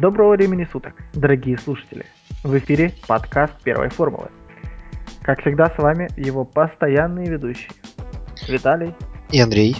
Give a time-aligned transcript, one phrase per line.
[0.00, 2.06] Доброго времени суток, дорогие слушатели!
[2.44, 4.28] В эфире подкаст первой формулы.
[5.22, 7.72] Как всегда, с вами его постоянные ведущие
[8.46, 8.94] Виталий
[9.32, 9.76] и Андрей.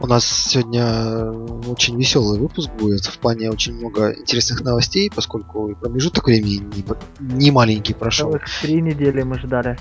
[0.00, 1.30] У нас сегодня
[1.70, 3.04] очень веселый выпуск будет.
[3.04, 6.84] В плане очень много интересных новостей, поскольку промежуток времени не,
[7.20, 8.32] не маленький прошел.
[8.32, 9.78] Целых три недели мы ждали.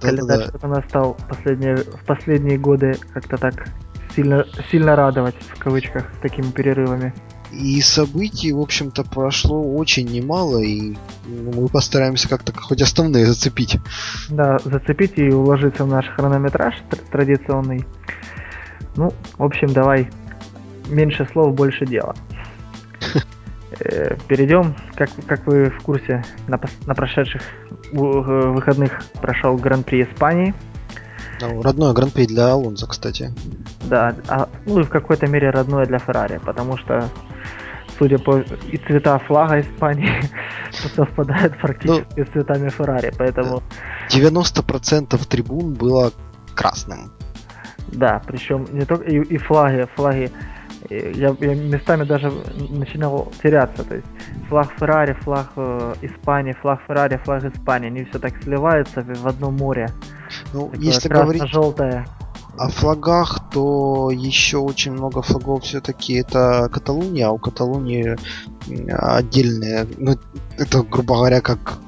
[0.00, 0.68] Да, Календарь да, да.
[0.68, 3.68] нас стал последние, в последние годы как-то так
[4.16, 7.12] сильно, сильно радовать, в кавычках, такими перерывами.
[7.52, 13.78] И событий, в общем-то, прошло очень немало, и мы постараемся как-то хоть основные зацепить.
[14.28, 16.74] Да, зацепить и уложиться в наш хронометраж
[17.10, 17.84] традиционный.
[18.96, 20.10] Ну, в общем, давай
[20.88, 22.14] меньше слов, больше дела.
[23.78, 27.40] Э, Перейдем, как, как вы в курсе, на, на прошедших
[27.92, 30.54] выходных прошел Гран-при Испании.
[31.40, 33.32] Ну, родное Гран-при для Алонза, кстати.
[33.84, 37.08] Да, а, ну и в какой-то мере родное для Феррари, потому что,
[37.98, 40.10] судя по и цвета флага Испании
[40.94, 43.62] совпадают практически ну, с цветами Феррари, поэтому...
[44.10, 46.12] 90% трибун было
[46.54, 47.12] красным.
[47.92, 50.30] Да, причем не только и, и флаги, флаги.
[50.88, 52.32] Я, я местами даже
[52.70, 53.84] начинал теряться.
[53.84, 54.06] То есть
[54.48, 59.50] флаг Феррари, флаг э, Испании, флаг Феррари, флаг Испании, они все так сливаются в одно
[59.50, 59.88] море.
[60.52, 62.06] Ну, Такое если говорить желтое
[62.58, 68.16] о флагах, то еще очень много флагов все-таки это Каталуния, а у Каталунии
[68.88, 70.16] отдельные, ну,
[70.58, 71.78] это, грубо говоря, как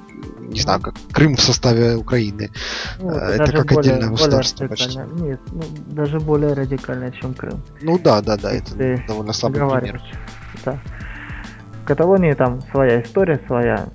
[0.53, 2.51] не знаю, как Крым в составе Украины.
[3.01, 4.99] Ну, это, это как более, отдельное государство почти.
[4.99, 7.63] Нет, ну, даже более радикально, чем Крым.
[7.81, 8.75] Ну да, да, да, это
[9.07, 10.03] довольно слабый пример.
[10.65, 10.79] Да.
[11.83, 13.89] В Каталонии там своя история, своя.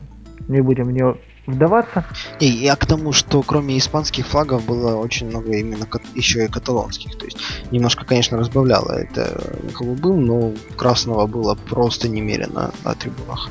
[0.47, 2.05] Не будем в нее вдаваться.
[2.39, 7.17] И я к тому, что кроме испанских флагов было очень много именно еще и каталонских.
[7.17, 7.39] То есть
[7.71, 9.41] немножко, конечно, разбавляло это
[9.73, 13.49] голубым, но красного было просто немерено на трибунах.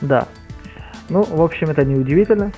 [0.00, 0.28] Да,
[1.08, 2.52] ну, в общем, это не удивительно.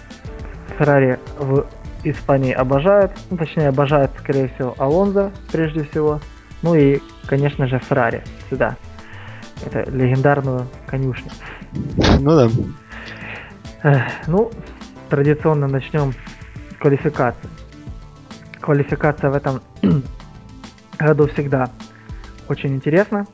[0.78, 1.66] Феррари в
[2.02, 6.20] Испании обожают, ну, точнее, обожают, скорее всего, Алонзо прежде всего.
[6.62, 8.76] Ну и, конечно же, Феррари сюда.
[9.64, 11.30] Это легендарную конюшню.
[12.20, 12.50] Ну
[13.82, 14.08] да.
[14.26, 14.50] Ну,
[15.10, 17.50] традиционно начнем с квалификации.
[18.60, 19.60] Квалификация в этом
[20.98, 21.70] году всегда
[22.48, 23.26] очень интересна.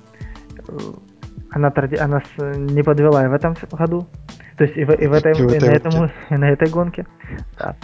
[1.51, 2.23] Она, она
[2.57, 4.09] не подвела и в этом году.
[4.57, 6.69] То есть и в, и в, этой, и в и на, этом, и на этой
[6.69, 7.07] гонке.
[7.59, 7.77] Да.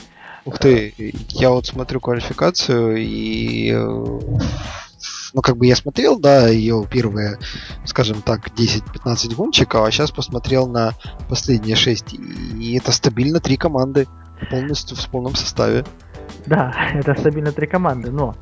[0.44, 0.92] Ух ты,
[1.28, 4.18] я вот смотрю квалификацию и э,
[5.32, 7.38] ну, как бы я смотрел, да, ее первые,
[7.84, 10.92] скажем так, 10-15 гонщиков, а сейчас посмотрел на
[11.28, 12.14] последние 6.
[12.14, 14.06] И это стабильно три команды
[14.50, 15.84] полностью в полном составе.
[16.46, 18.34] Да, это стабильно три команды, но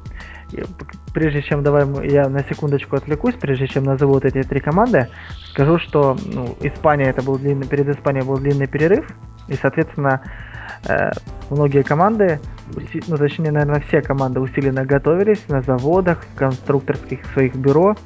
[1.14, 5.08] прежде чем давай я на секундочку отвлекусь, прежде чем назову вот эти три команды,
[5.52, 9.06] скажу, что ну, Испания это был длинный, перед Испанией был длинный перерыв,
[9.48, 10.22] и, соответственно,
[10.88, 11.10] э,
[11.50, 12.40] многие команды,
[13.08, 17.97] ну, точнее, наверное, все команды усиленно готовились на заводах, в конструкторских своих бюро,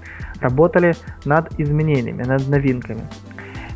[0.41, 0.95] работали
[1.25, 3.03] над изменениями, над новинками.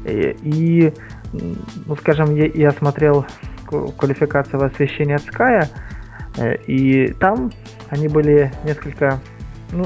[0.04, 0.92] И, и
[1.32, 3.26] ну, скажем, я, я смотрел
[3.66, 5.66] квалификацию освещения от Sky,
[6.38, 7.52] э, и там
[7.90, 9.20] они были несколько,
[9.72, 9.84] ну,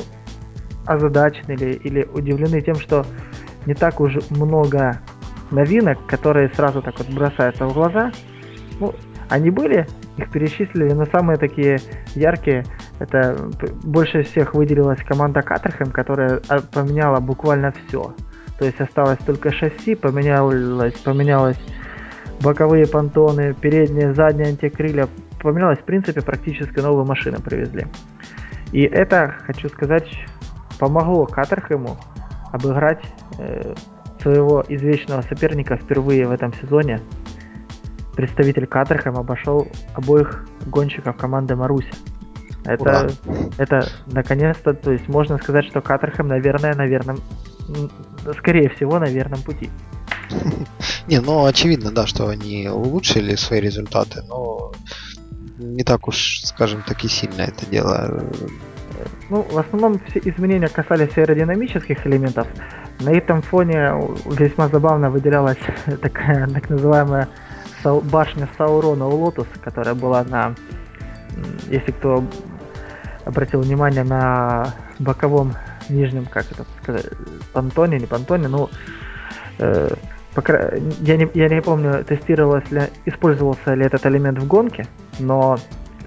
[0.87, 3.05] озадачены или, или удивлены тем, что
[3.67, 5.01] не так уж много
[5.51, 8.13] новинок, которые сразу так вот бросаются в глаза.
[8.81, 8.95] Ну,
[9.33, 9.87] они были,
[10.19, 11.79] их перечислили, но самые такие
[12.15, 12.65] яркие,
[12.99, 13.37] это
[13.83, 18.15] больше всех выделилась команда Катерхэм, которая а, поменяла буквально все.
[18.59, 21.59] То есть осталось только шасси, поменялось, поменялось
[22.43, 25.09] боковые понтоны, передние, задние антикрылья,
[25.41, 27.87] поменялось в принципе практически новую машину привезли.
[28.73, 30.09] И это, хочу сказать,
[30.79, 31.97] помогло Катерхэму
[32.53, 33.03] обыграть
[33.39, 33.75] э,
[34.21, 37.01] своего извечного соперника впервые в этом сезоне.
[38.15, 41.93] Представитель Катерхэм обошел обоих гонщиков команды Маруси.
[42.65, 43.11] Это,
[43.59, 47.19] это наконец-то, то есть можно сказать, что Катерхэм, наверное, на верном,
[48.39, 49.71] скорее всего, на верном пути.
[51.09, 54.73] Не, ну очевидно, да, что они улучшили свои результаты, но
[55.59, 58.23] не так уж, скажем так, и сильно это дело.
[59.31, 62.47] Ну, в основном все изменения касались аэродинамических элементов.
[63.01, 63.93] На этом фоне
[64.27, 65.59] весьма забавно выделялась
[66.03, 67.29] такая так называемая
[67.85, 70.55] башня Саурона у Lotus, которая была на,
[71.69, 72.25] если кто
[73.25, 75.55] обратил внимание на боковом
[75.89, 77.07] нижнем, как это сказать,
[77.53, 78.69] понтоне, не понтоне, ну,
[79.59, 79.89] э,
[80.35, 84.87] пока, я, не, я не помню, тестировалось ли, использовался ли этот элемент в гонке,
[85.19, 85.57] но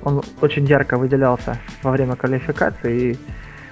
[0.04, 3.20] он очень ярко выделялся во время квалификации и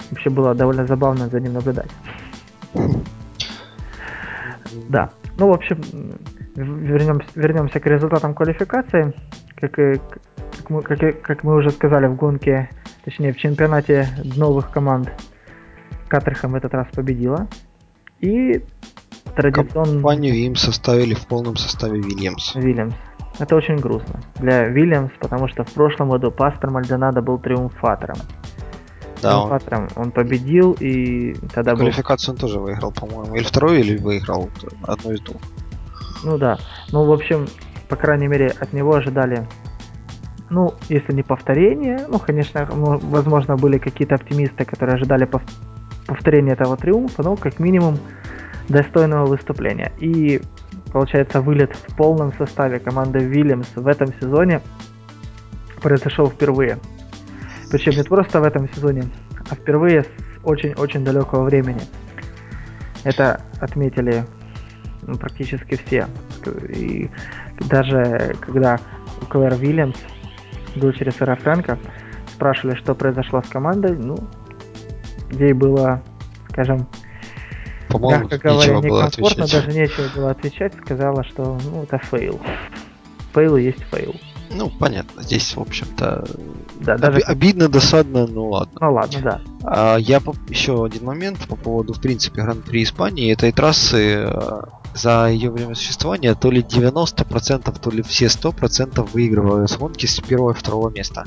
[0.09, 1.91] вообще было довольно забавно за ним наблюдать.
[4.89, 5.11] Да.
[5.38, 5.79] Ну, в общем,
[6.55, 9.13] вернемся, вернемся к результатам квалификации.
[9.55, 12.69] Как, и, как, мы, как, как мы уже сказали в гонке,
[13.05, 15.11] точнее в чемпионате новых команд,
[16.07, 17.47] Катерхэм в этот раз победила.
[18.19, 18.63] И
[19.35, 19.94] традиционно...
[19.94, 22.56] Компанию им составили в полном составе Вильямс.
[22.56, 22.94] Вильямс.
[23.39, 28.17] Это очень грустно для Вильямс, потому что в прошлом году Пастор Мальдонадо был триумфатором.
[29.21, 30.03] Да, триумфатором он...
[30.03, 32.35] он победил, и тогда Квалификацию был...
[32.35, 33.35] он тоже выиграл, по-моему.
[33.35, 34.49] Или второй, или выиграл
[34.83, 35.41] одну из двух.
[36.23, 36.57] Ну да.
[36.91, 37.47] Ну, в общем,
[37.89, 39.47] по крайней мере, от него ожидали
[40.49, 45.49] ну, если не повторение, ну, конечно, ну, возможно, были какие-то оптимисты, которые ожидали пов-
[46.05, 47.97] повторения этого триумфа, но как минимум
[48.69, 49.91] достойного выступления.
[49.99, 50.41] И
[50.91, 54.61] получается вылет в полном составе команды Вильямс в этом сезоне
[55.81, 56.77] произошел впервые.
[57.71, 59.05] Причем не просто в этом сезоне,
[59.49, 60.07] а впервые с
[60.43, 61.81] очень-очень далекого времени.
[63.03, 64.23] Это отметили
[65.07, 66.07] ну, практически все.
[66.69, 67.09] И
[67.59, 68.79] даже когда
[69.29, 69.97] Клэр Вильямс,
[70.75, 71.77] дочери сэра Фрэнка,
[72.33, 74.17] спрашивали, что произошло с командой, ну,
[75.31, 76.01] ей было,
[76.50, 76.88] скажем,
[77.89, 82.39] по-моему, мягко говоря, некомфортно, даже нечего было отвечать, сказала, что ну, это fail.
[83.33, 84.15] Fail есть fail.
[84.51, 86.25] Ну, понятно, здесь, в общем-то,
[86.79, 87.19] да, даже...
[87.19, 88.77] обидно, досадно, ну ладно.
[88.79, 89.41] Ну ладно, да.
[89.63, 90.35] А, я по...
[90.47, 93.31] еще один момент по поводу, в принципе, Гран-при Испании.
[93.31, 94.27] Этой трассы
[94.94, 100.51] за ее время существования то ли 90%, то ли все 100% выигрывают гонки с первого
[100.51, 101.25] и второго места.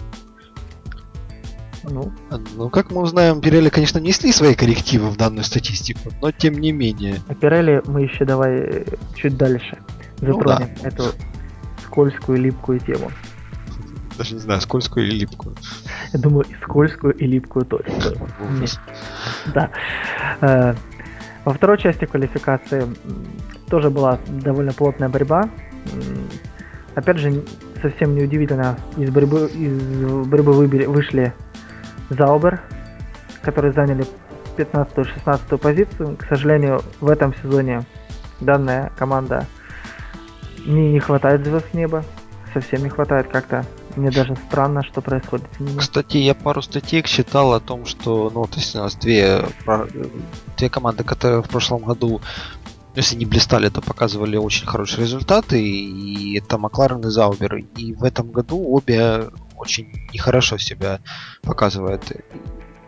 [1.89, 2.13] Ну.
[2.57, 6.73] ну, как мы узнаем, Пирелли, конечно, несли свои коррективы в данную статистику, но тем не
[6.73, 7.21] менее.
[7.29, 8.85] А Пирелли мы еще давай э,
[9.15, 9.79] чуть дальше
[10.17, 10.89] затронем ну, да.
[10.89, 11.05] эту
[11.85, 13.13] скользкую, липкую тему.
[14.19, 15.55] Даже не знаю, скользкую или липкую.
[16.13, 17.85] Я думаю, и скользкую, и липкую тоже.
[19.55, 19.71] Да.
[21.47, 22.83] Во второй части квалификации
[23.71, 25.49] тоже была довольно плотная борьба.
[26.97, 27.45] Опять же,
[27.81, 31.33] совсем неудивительно, из борьбы, из борьбы вышли
[32.11, 32.61] Заубер,
[33.43, 34.05] которые заняли
[34.57, 36.17] 15-16 позицию.
[36.17, 37.83] К сожалению, в этом сезоне
[38.41, 39.47] данная команда
[40.67, 42.03] не, не хватает звезд неба.
[42.55, 43.65] Совсем не хватает как-то.
[43.97, 45.47] Мне даже странно, что происходит.
[45.79, 49.47] Кстати, я пару статей читал о том, что, ну, то есть у нас две,
[50.57, 52.21] две команды, которые в прошлом году
[52.95, 57.57] если не блистали, то показывали очень хорошие результаты, и это Макларен и Заубер.
[57.77, 61.01] И в этом году обе очень нехорошо себя
[61.43, 62.11] показывают.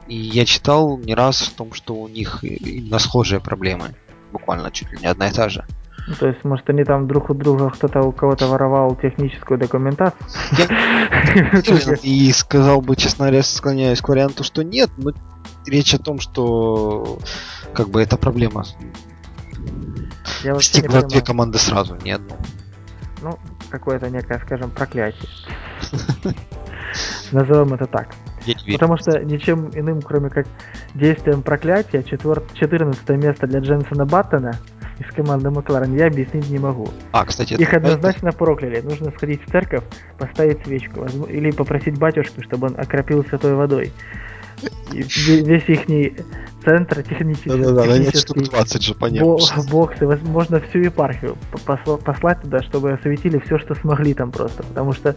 [0.06, 3.94] И я читал не раз в том, что у них именно схожие проблемы.
[4.32, 5.66] Буквально чуть ли не одна и та же.
[6.08, 10.18] Ну, то есть, может, они там друг у друга кто-то у кого-то воровал техническую документацию?
[12.02, 15.12] И сказал бы, честно говоря, склоняюсь к варианту, что нет, но
[15.66, 17.18] речь о том, что
[17.74, 18.64] как бы это проблема
[20.42, 22.36] я Стигла две команды сразу, не одну.
[23.22, 23.38] Ну,
[23.70, 25.28] какое-то некое, скажем, проклятие.
[27.32, 28.14] Назовем это так.
[28.72, 30.46] Потому что ничем иным, кроме как
[30.94, 34.56] действием проклятия, 14 место для Дженсона Баттона
[34.98, 36.88] из команды Макларен я объяснить не могу.
[37.12, 38.38] А, кстати, Их однозначно это...
[38.38, 38.80] прокляли.
[38.80, 39.84] Нужно сходить в церковь,
[40.18, 41.06] поставить свечку.
[41.28, 43.92] Или попросить батюшку, чтобы он окропил святой водой.
[44.92, 45.86] И весь их
[46.64, 49.36] центр технический, да, да, да, штук 20 же, понятно.
[49.70, 51.36] боксы, возможно, всю епархию
[52.04, 55.14] послать туда, чтобы осветили все, что смогли там просто, потому что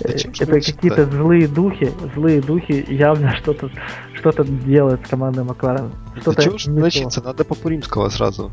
[0.00, 3.70] э, это какие-то злые духи, злые духи явно что-то
[4.18, 5.92] что-то делают с командой Макларен.
[6.20, 7.22] Что-то чего же начаться?
[7.22, 8.50] Надо по Пуримского сразу.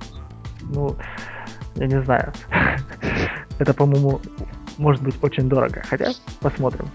[0.71, 0.95] Ну,
[1.75, 2.33] я не знаю.
[3.59, 4.21] это, по-моему,
[4.77, 6.87] может быть очень дорого, хотя посмотрим.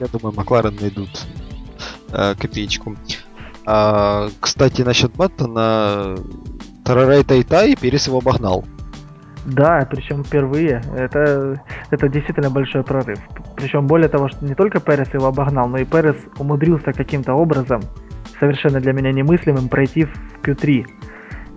[0.00, 1.26] Я думаю, Макларен найдут
[2.12, 2.96] э, копеечку.
[3.64, 6.16] А, кстати, насчет Баттона,
[6.84, 8.64] Тарарай Тайтай Перес его обогнал.
[9.44, 10.82] Да, причем впервые.
[10.96, 11.60] Это,
[11.90, 13.18] это действительно большой прорыв.
[13.56, 17.82] Причем более того, что не только Перес его обогнал, но и Перес умудрился каким-то образом,
[18.38, 20.12] совершенно для меня немыслимым, пройти в
[20.42, 20.86] Q3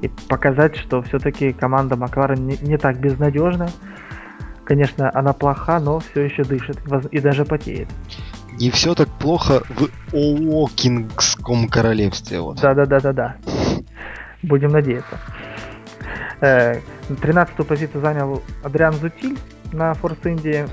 [0.06, 3.70] и показать, что все-таки команда Макларен не, не так безнадежна.
[4.64, 6.78] Конечно, она плоха, но все еще дышит
[7.12, 7.88] и даже потеет
[8.60, 12.40] не все так плохо в Оокингском королевстве.
[12.40, 12.60] Вот.
[12.62, 13.36] Да, да, да, да, да.
[14.44, 15.20] Будем надеяться.
[16.42, 16.80] Э,
[17.22, 19.38] тринадцатую позицию занял Адриан Зутиль
[19.72, 20.66] на Форс Индии.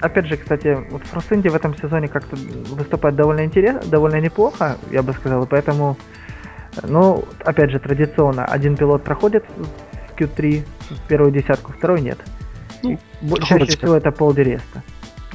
[0.00, 4.76] Опять же, кстати, вот Форс Индия в этом сезоне как-то выступает довольно интересно, довольно неплохо,
[4.90, 5.96] я бы сказал, и поэтому,
[6.82, 12.18] ну, опять же, традиционно один пилот проходит в Q3, в первую десятку, второй нет.
[12.82, 14.82] Ну, чаще всего это Пол Диреста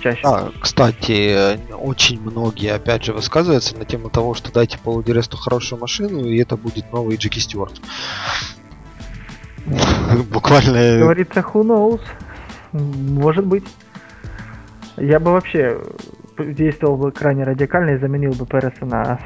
[0.04, 0.22] чаще.
[0.25, 5.80] А, кстати, очень многие, опять же, высказываются на тему того, что дайте Полу Диресту хорошую
[5.80, 7.82] машину, и это будет новый Джеки Стюарт.
[10.32, 11.00] буквально...
[11.00, 12.02] Говорится, who knows.
[12.74, 13.66] Может быть.
[14.98, 15.82] Я бы вообще
[16.38, 19.20] действовал бы крайне радикально и заменил бы Переса на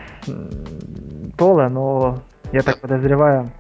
[1.37, 2.19] Пола, но
[2.51, 3.51] я так подозреваю,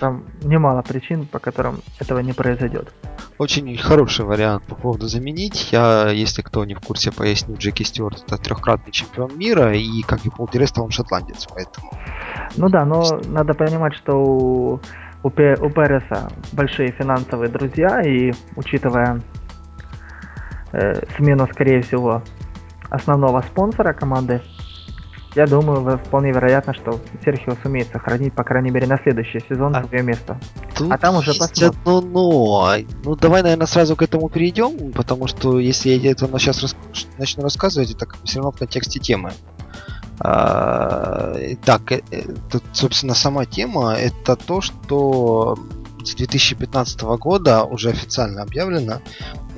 [0.00, 2.92] там немало причин, по которым этого не произойдет.
[3.38, 5.72] Очень хороший вариант по поводу заменить.
[5.72, 10.26] Я, если кто не в курсе, поясню, Джеки Стюарт это трехкратный чемпион мира, и как
[10.26, 11.90] и Пол Диреста, он шотландец, поэтому...
[12.56, 14.80] Ну да, но надо понимать, что у,
[15.22, 19.22] у, Пе, у Переса большие финансовые друзья, и учитывая
[20.72, 22.22] э, смену, скорее всего,
[22.90, 24.42] основного спонсора команды,
[25.34, 29.84] я думаю, вполне вероятно, что Серхио сумеет сохранить, по крайней мере, на следующий сезон а
[29.84, 30.40] свое место.
[30.90, 31.68] А там уже посмотрим.
[31.68, 32.74] Одно но.
[33.04, 36.76] Ну, давай, наверное, сразу к этому перейдем, потому что если я это сейчас рас...
[37.18, 39.32] начну рассказывать, это все равно в контексте темы.
[40.18, 41.34] А,
[41.64, 45.56] так, э, э, тут, собственно, сама тема это то, что
[46.04, 49.00] с 2015 года уже официально объявлено,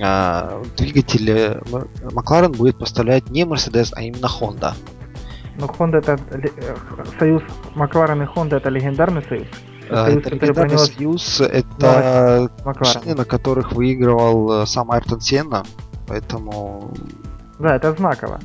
[0.01, 1.61] а, двигатели
[2.13, 4.75] Макларен будет поставлять не Mercedes, а именно Honda.
[5.63, 6.75] Ну, Honda это э,
[7.21, 7.43] союз
[7.77, 9.47] Макларен и Honda это легендарный союз.
[9.89, 10.87] А, союз, это принес...
[10.87, 15.63] союз, это машины, на которых выигрывал э, сам Айртон Сенна,
[16.09, 16.93] поэтому...
[17.61, 18.41] Да, это знаково.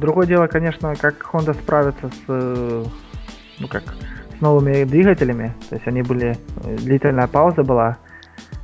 [0.00, 2.84] Другое дело, конечно, как Honda справится с, э,
[3.58, 3.82] ну как,
[4.38, 5.54] с новыми двигателями.
[5.68, 7.98] То есть они были, длительная пауза была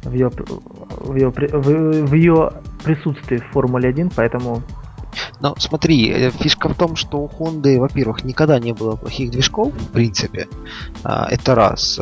[0.04, 2.52] в ее, в ее, в, в ее
[2.84, 4.62] присутствии в Формуле 1, поэтому
[5.42, 9.74] но смотри, э, фишка в том, что у Honda, во-первых, никогда не было плохих движков,
[9.74, 10.48] в принципе.
[11.02, 11.98] А, это раз.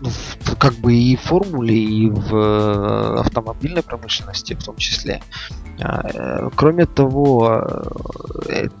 [0.00, 0.10] Ну,
[0.58, 5.22] как бы и в формуле, и в э, автомобильной промышленности в том числе.
[5.78, 7.66] А, э, кроме того,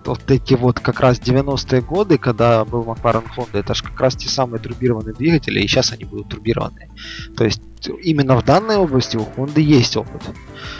[0.04, 4.16] вот эти вот как раз 90-е годы, когда был McLaren Honda, это же как раз
[4.16, 6.90] те самые турбированные двигатели, и сейчас они будут турбированные.
[7.36, 7.62] То есть
[8.02, 10.22] именно в данной области у Honda есть опыт.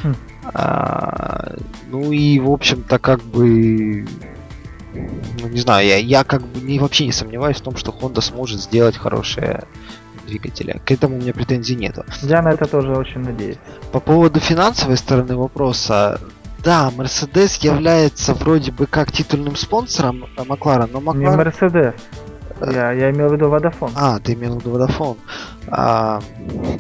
[0.03, 0.15] Хм.
[0.55, 1.57] А,
[1.91, 4.07] ну и, в общем-то, как бы...
[4.93, 8.21] Ну, не знаю, я, я как бы не, вообще не сомневаюсь в том, что Honda
[8.21, 9.65] сможет сделать хорошие
[10.27, 10.81] двигатели.
[10.85, 12.05] К этому у меня претензий нету.
[12.23, 13.59] Я на это тоже очень надеюсь.
[13.93, 16.21] По поводу финансовой стороны вопроса,
[16.63, 21.31] да, Mercedes является вроде бы как титульным спонсором Маклара, но Макларен...
[21.31, 21.95] Не Mercedes.
[22.61, 23.91] Я, я имел в виду Водофон.
[23.95, 25.17] А, ты имел в виду Водофон.
[25.69, 26.21] А,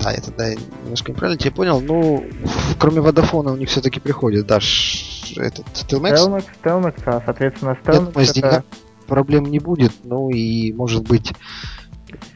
[0.02, 0.54] да, я тогда
[0.84, 1.80] немножко неправильно тебя понял.
[1.80, 2.24] Ну,
[2.78, 4.58] кроме Водофона у них все-таки приходит, да,
[5.36, 6.14] этот Telmex.
[6.14, 8.64] Telmex, Telmex, а, соответственно, с Нет, это...
[9.06, 11.32] проблем не будет, ну и может быть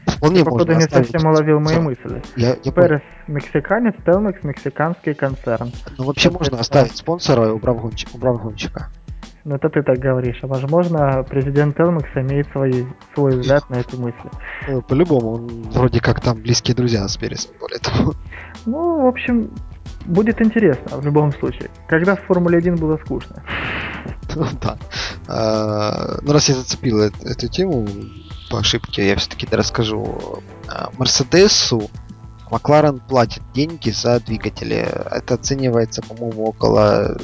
[0.07, 2.21] Вполне Ты, походу, не совсем уловил мои мысли.
[2.35, 5.71] Я, я Перес мексиканец, Телмекс мексиканский концерн.
[5.97, 8.89] Ну вообще можно оставить спонсора, убрав гонщика.
[9.45, 10.39] Ну это ты так говоришь.
[10.41, 14.29] А возможно, президент Элмакс имеет свой, свой взгляд на эту мысль.
[14.67, 18.15] Ну, по-любому, он вроде как там близкие друзья с Пересом, более того.
[18.65, 19.51] Ну, в общем,
[20.05, 21.69] будет интересно в любом случае.
[21.87, 23.43] Когда в Формуле 1 было скучно.
[24.35, 24.77] Ну да.
[25.27, 27.87] А, ну раз я зацепил эту тему
[28.55, 30.41] по ошибке, я все-таки расскажу.
[30.69, 31.89] А, Мерседесу
[32.49, 34.77] Макларен платит деньги за двигатели.
[35.11, 37.17] Это оценивается, по-моему, около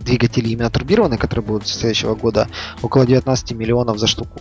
[0.00, 2.48] двигатели именно турбированные, которые будут с следующего года,
[2.80, 4.40] около 19 миллионов за штуку.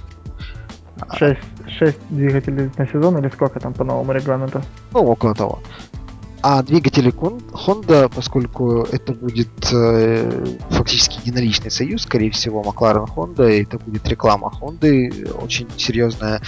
[1.11, 1.39] 6,
[1.79, 4.61] 6 двигателей на сезон или сколько там по новому регламенту?
[4.93, 5.59] Ну, около того.
[6.45, 13.63] А двигатели Honda, поскольку это будет э, фактически единоличный союз, скорее всего, McLaren Honda, и
[13.63, 16.41] это будет реклама Honda очень серьезная,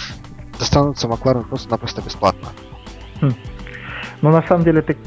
[0.58, 2.48] достанутся McLaren просто-напросто бесплатно.
[3.22, 3.32] Хм.
[4.20, 4.98] Ну, на самом деле, ты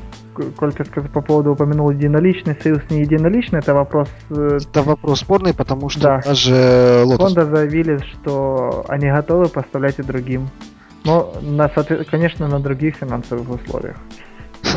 [0.55, 4.09] коль ты сказал по поводу упомянул единоличный союз, не единоличный, это вопрос...
[4.31, 6.21] Э, это вопрос спорный, потому что да.
[6.25, 7.19] даже Lotus...
[7.19, 10.49] Honda заявили, что они готовы поставлять и другим.
[11.03, 11.69] Но, на,
[12.09, 13.97] конечно, на других финансовых условиях.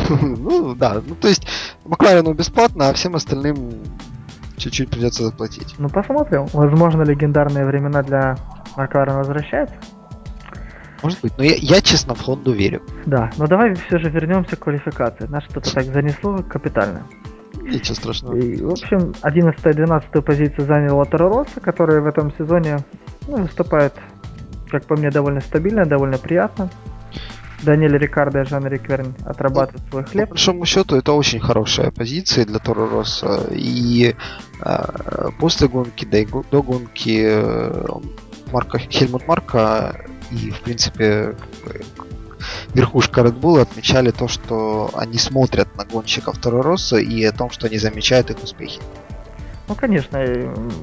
[0.21, 1.01] Ну, да.
[1.07, 1.47] Ну, то есть,
[1.85, 3.83] Макларену бесплатно, а всем остальным
[4.57, 5.75] чуть-чуть придется заплатить.
[5.79, 6.47] Ну, посмотрим.
[6.53, 8.37] Возможно, легендарные времена для
[8.77, 9.77] Макларена возвращаются.
[11.03, 12.81] Может быть, но я, я честно в Хонду верю.
[13.07, 15.27] Да, но давай все же вернемся к квалификации.
[15.27, 17.03] Нас что-то так занесло капитально.
[17.61, 18.37] Ничего страшного.
[18.37, 22.79] И, в общем, 11-12 позицию занял Росса, который в этом сезоне
[23.27, 23.95] ну, выступает,
[24.71, 26.71] как по мне, довольно стабильно, довольно приятно.
[27.63, 30.29] Даниэль Рикардо и Жан Рикверн отрабатывают свой хлеб.
[30.29, 33.47] По большому счету, это очень хорошая позиция для Торо Росса.
[33.51, 34.15] И
[34.61, 37.87] э, после гонки, да и до гонки э,
[38.53, 41.35] Марка, Хельмут Марка и, в принципе,
[42.75, 47.51] верхушка Red Bull отмечали то, что они смотрят на гонщиков Торо Росса и о том,
[47.51, 48.81] что они замечают их успехи.
[49.69, 50.23] Ну, конечно,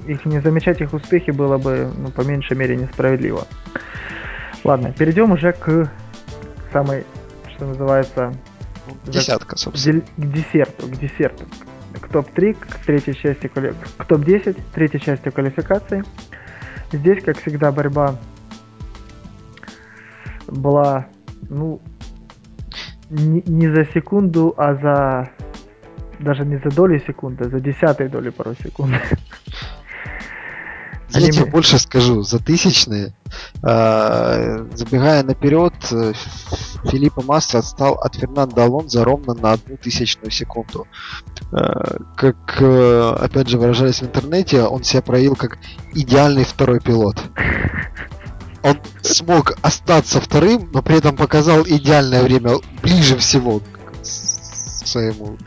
[0.07, 3.45] их не замечать их успехи было бы, ну, по меньшей мере, несправедливо.
[4.63, 5.91] Ладно, перейдем уже к
[6.71, 7.05] самой,
[7.55, 8.33] что называется...
[9.05, 10.01] Десятка, собственно.
[10.01, 11.45] К десерту, к десерту.
[11.99, 16.03] К топ-3, к третьей части, к топ-10, третьей части квалификации.
[16.91, 18.15] Здесь, как всегда, борьба
[20.47, 21.07] была,
[21.49, 21.81] ну,
[23.09, 25.29] не, не за секунду, а за
[26.19, 28.99] даже не за доли секунды, а за десятые доли порой секунды.
[31.09, 33.13] Я тебе больше скажу, за тысячные,
[33.61, 36.13] забегая наперед, э,
[36.85, 40.87] Филиппа Масса отстал от Фернандо Алонзо ровно на одну тысячную секунду.
[41.51, 45.57] Э, как, э, опять же, выражались в интернете, он себя проявил как
[45.93, 47.17] идеальный второй пилот.
[48.63, 55.37] Он смог остаться вторым, но при этом показал идеальное время ближе всего к своему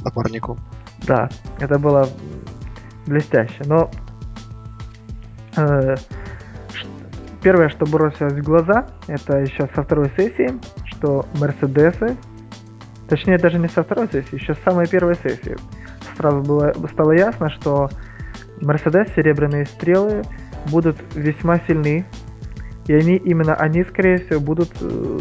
[0.00, 0.58] напарнику.
[1.06, 1.28] Да,
[1.60, 2.08] это было
[3.06, 3.62] блестяще.
[3.66, 3.90] Но
[5.56, 5.96] э,
[7.46, 10.50] первое, что бросилось в глаза, это еще со второй сессии,
[10.86, 12.16] что Мерседесы,
[13.08, 15.56] точнее даже не со второй сессии, еще с самой первой сессии,
[16.16, 17.88] сразу было, стало ясно, что
[18.60, 20.24] Мерседес, серебряные стрелы
[20.72, 22.04] будут весьма сильны
[22.88, 25.18] и они, именно они, скорее всего, будут э,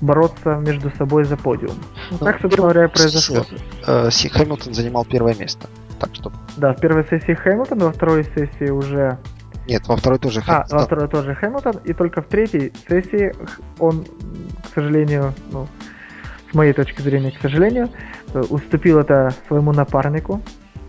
[0.00, 1.76] бороться между собой за подиум.
[2.10, 3.44] Ну, так, собственно говоря, произошло.
[3.86, 5.68] Э, Хэмилтон занимал первое место.
[6.00, 6.32] Так что...
[6.56, 9.18] Да, в первой сессии Хэмилтон, во второй сессии уже...
[9.66, 10.66] Нет, во второй тоже Хэмилтон.
[10.70, 13.32] А, во второй тоже Хэмилтон, и только в третьей сессии
[13.78, 15.68] он, к сожалению, ну,
[16.50, 17.88] с моей точки зрения, к сожалению,
[18.34, 20.42] э, уступил это своему напарнику,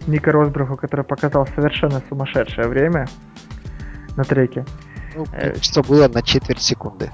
[0.07, 3.07] Ника Росбруху, который показал совершенно сумасшедшее время
[4.15, 4.65] на треке.
[5.15, 7.11] Ну, э, что было на четверть секунды.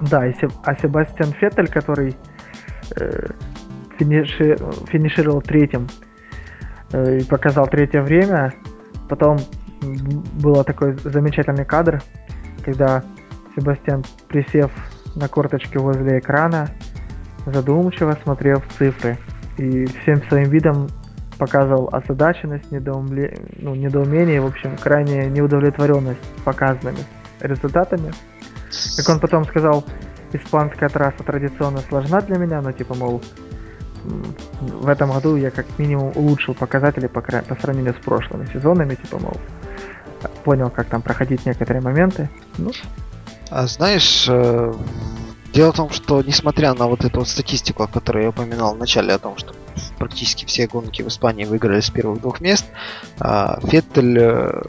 [0.00, 0.52] Да, и Себ...
[0.64, 2.16] а Себастьян Феттель, который
[2.96, 3.28] э,
[3.98, 4.56] финиши...
[4.88, 5.88] финишировал третьим
[6.92, 8.52] э, и показал третье время,
[9.08, 9.38] потом
[10.42, 12.02] был такой замечательный кадр,
[12.64, 13.02] когда
[13.54, 14.70] Себастьян, присев
[15.14, 16.68] на корточке возле экрана,
[17.46, 19.18] задумчиво смотрел в цифры
[19.56, 20.88] и всем своим видом
[21.38, 23.36] показывал озадаченность, недоумле...
[23.58, 27.00] ну, недоумение, в общем, крайне неудовлетворенность показанными
[27.40, 28.12] результатами.
[28.96, 29.84] Как он потом сказал,
[30.32, 33.22] испанская трасса традиционно сложна для меня, но типа, мол,
[34.60, 39.18] в этом году я как минимум улучшил показатели по, по сравнению с прошлыми сезонами, типа,
[39.18, 39.36] мол,
[40.44, 42.28] понял, как там проходить некоторые моменты.
[42.58, 42.72] Ну.
[43.50, 44.74] А знаешь, э,
[45.52, 48.78] дело в том, что несмотря на вот эту вот статистику, о которой я упоминал в
[48.78, 49.54] начале, о том, что
[49.98, 52.66] практически все гонки в Испании выиграли с первых двух мест.
[53.20, 54.62] А Феттель э,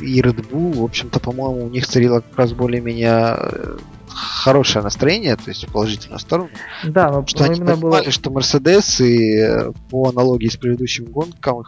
[0.00, 5.36] и Red Bull, в общем-то, по-моему, у них царило как раз более-менее э, хорошее настроение,
[5.36, 6.50] то есть в положительную сторону.
[6.84, 8.10] Да, но что они понимали, было...
[8.10, 11.64] что Мерседес и по аналогии с предыдущими гонками,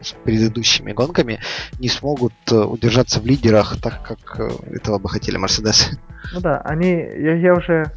[0.00, 1.40] с предыдущими гонками
[1.78, 4.40] не смогут удержаться в лидерах так, как
[4.70, 5.98] этого бы хотели Мерседесы.
[6.32, 7.92] Ну да, они, я, я уже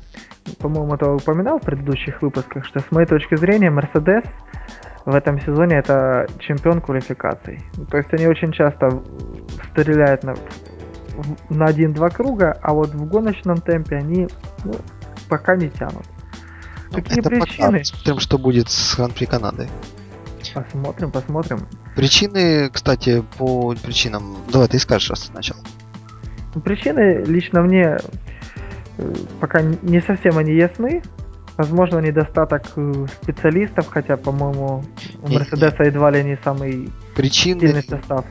[0.60, 4.24] по-моему, это упоминал в предыдущих выпусках, что с моей точки зрения Мерседес
[5.06, 7.62] в этом сезоне это чемпион квалификаций.
[7.90, 9.04] То есть они очень часто
[9.72, 10.36] стреляют на,
[11.50, 14.28] на один-два круга, а вот в гоночном темпе они
[14.64, 14.74] ну,
[15.30, 16.06] пока не тянут.
[16.92, 17.80] Ну, Какие это причины?
[17.80, 17.80] Пока.
[17.80, 19.68] Посмотрим, что будет с Гран-при Канады.
[20.56, 21.68] Посмотрим, посмотрим.
[21.96, 24.38] Причины, кстати, по причинам...
[24.52, 25.60] Давай ты скажешь раз сначала.
[26.64, 27.98] Причины лично мне
[29.42, 31.04] пока не совсем они ясны.
[31.58, 34.84] Возможно, недостаток э, специалистов, хотя, по-моему,
[35.22, 38.26] у Мерседеса едва ли не самый Причины сильный состав.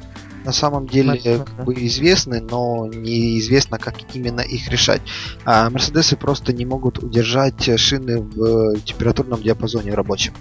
[0.45, 5.01] На самом деле как бы известны, но неизвестно, как именно их решать.
[5.47, 10.35] А Мерседесы просто не могут удержать шины в температурном диапазоне рабочем.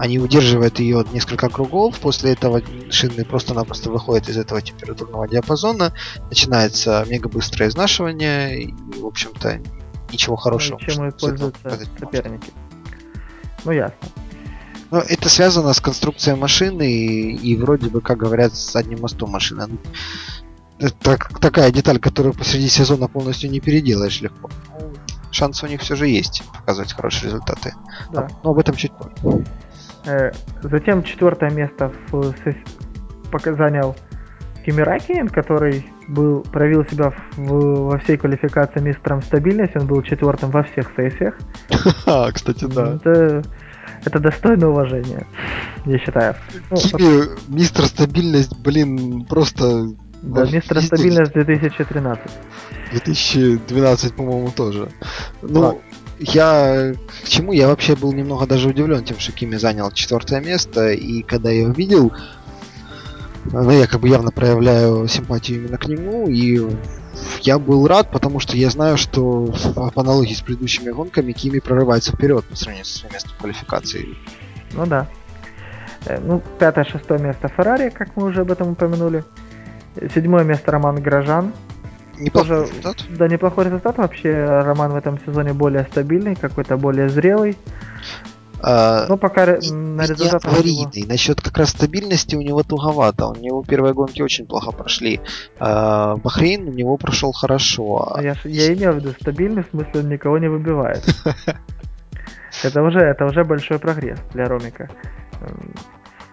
[0.00, 5.92] Они удерживают ее несколько кругов, после этого шины просто-напросто выходят из этого температурного диапазона,
[6.30, 9.60] начинается мега быстрое изнашивание, и, в общем-то,
[10.10, 10.78] ничего хорошего.
[10.80, 12.50] Ну, чем пользуются соперники.
[13.66, 13.94] Ну, ясно.
[14.90, 19.28] Но это связано с конструкцией машины и, и вроде бы, как говорят, с одним мостом
[19.28, 19.68] машины.
[20.78, 24.48] Это такая деталь, которую посреди сезона полностью не переделаешь легко.
[25.30, 27.74] Шансы у них все же есть показывать хорошие результаты.
[28.10, 28.28] Да.
[28.42, 29.44] Но об этом чуть позже.
[30.06, 30.30] Э,
[30.62, 32.34] затем четвертое место в,
[33.30, 33.96] пока занял
[34.64, 40.50] Кими Ракинин, который был, проявил себя в, во всей квалификации мистером стабильности, он был четвертым
[40.50, 41.34] во всех сессиях.
[42.06, 42.94] А, кстати, да.
[42.94, 43.42] Это,
[44.04, 45.26] это достойно уважения,
[45.86, 46.34] я считаю.
[46.70, 49.94] Ну, Кими, мистер стабильность, блин, просто...
[50.22, 52.30] Да, мистер стабильность 2013.
[52.92, 54.90] 2012, по-моему, тоже.
[55.40, 55.80] Ну,
[56.20, 57.52] я к чему?
[57.52, 61.66] Я вообще был немного даже удивлен тем, что Кими занял четвертое место, и когда я
[61.66, 62.12] увидел,
[63.52, 66.60] Ну, я как бы явно проявляю симпатию именно к нему, и
[67.40, 72.12] я был рад, потому что я знаю, что по аналогии с предыдущими гонками Кими прорывается
[72.12, 74.08] вперед по сравнению со своим местом квалификации.
[74.72, 75.08] Ну да.
[76.06, 79.24] Э, ну, пятое-шестое место Феррари, как мы уже об этом упомянули.
[80.14, 81.52] Седьмое место Роман Грожан.
[82.20, 83.04] Неплохой Тоже, результат.
[83.10, 83.98] Да, неплохой результат.
[83.98, 87.56] Вообще Роман в этом сезоне более стабильный, какой-то более зрелый.
[88.62, 91.06] А, Но пока и, на результат аварийный.
[91.06, 93.28] Насчет как раз стабильности у него туговато.
[93.28, 95.20] У него первые гонки очень плохо прошли.
[95.58, 98.16] А, Бахрейн у него прошел хорошо.
[98.20, 101.04] Я, я имею в виду стабильный, в смысле он никого не выбивает.
[102.62, 104.90] Это уже, это уже большой прогресс для Ромика.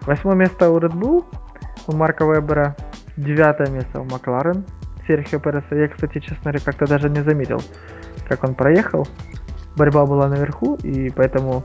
[0.02, 1.24] Восьмое место у Red Bull,
[1.86, 2.76] у Марка Вебера.
[3.16, 4.66] Девятое место у Макларен.
[5.08, 5.76] Серхио Переса.
[5.76, 7.62] Я, кстати, честно говоря, как-то даже не заметил,
[8.28, 9.08] как он проехал.
[9.76, 11.64] Борьба была наверху, и поэтому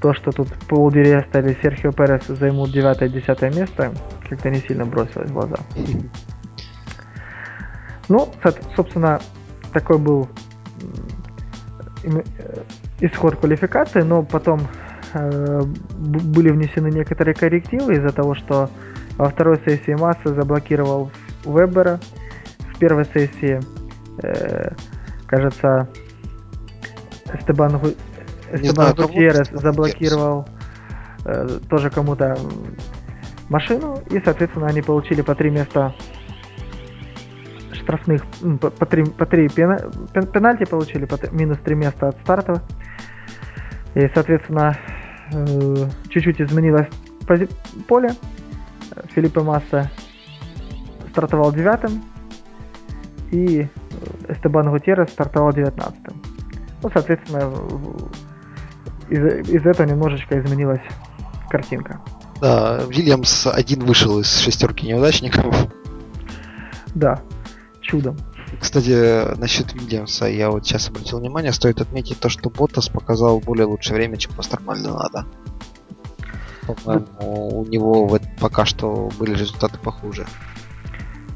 [0.00, 3.92] то, что тут Пол Диреста или Серхио Перес займут 9-10 место,
[4.28, 5.56] как-то не сильно бросилось в глаза.
[8.08, 8.28] Ну,
[8.74, 9.20] собственно,
[9.72, 10.28] такой был
[12.02, 12.22] э,
[13.00, 14.60] исход квалификации, но потом
[15.12, 15.62] э,
[15.96, 18.68] были внесены некоторые коррективы из-за того, что
[19.16, 21.10] во второй сессии Масса заблокировал
[21.44, 22.00] Вебера,
[22.80, 23.60] первой сессии,
[24.22, 24.70] э,
[25.26, 25.88] кажется,
[27.32, 27.80] Эстебан
[28.50, 30.48] Эстебан Гутьеррес заблокировал
[31.24, 32.36] э, тоже кому-то
[33.48, 35.94] машину, и, соответственно, они получили по три места
[37.72, 38.24] штрафных,
[38.60, 39.78] по, по три, по три пена,
[40.12, 42.62] пен, пенальти получили, по, минус три места от старта.
[43.94, 44.76] И, соответственно,
[45.32, 46.88] э, чуть-чуть изменилось
[47.86, 48.10] поле.
[49.14, 49.90] Филиппе Масса
[51.10, 52.02] стартовал девятым,
[53.30, 53.68] и
[54.28, 56.22] Эстебан Гутьеррес стартовал девятнадцатым.
[56.82, 57.52] Ну, соответственно,
[59.08, 60.82] из, из этого немножечко изменилась
[61.48, 62.00] картинка.
[62.40, 65.54] Да, Вильямс один вышел из шестерки неудачников.
[66.94, 67.20] Да,
[67.82, 68.16] чудом.
[68.58, 73.66] Кстати, насчет Вильямса я вот сейчас обратил внимание, стоит отметить то, что Ботас показал более
[73.66, 75.26] лучшее время, чем Пастор Мальдонадо.
[76.66, 77.26] По-моему, да.
[77.26, 80.26] у него вот пока что были результаты похуже.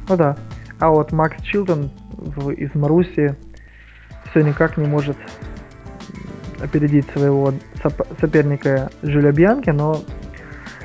[0.08, 0.36] Ну да.
[0.84, 1.90] А вот Макс Чилтон
[2.58, 3.34] из Маруси
[4.28, 5.16] все никак не может
[6.60, 7.54] опередить своего
[8.20, 10.02] соперника Жюля Бьянки, но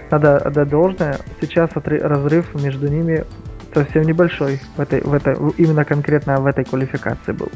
[0.10, 3.26] надо отдать должное, сейчас разрыв между ними
[3.74, 7.52] совсем небольшой в этой, в этой, именно конкретно в этой квалификации был.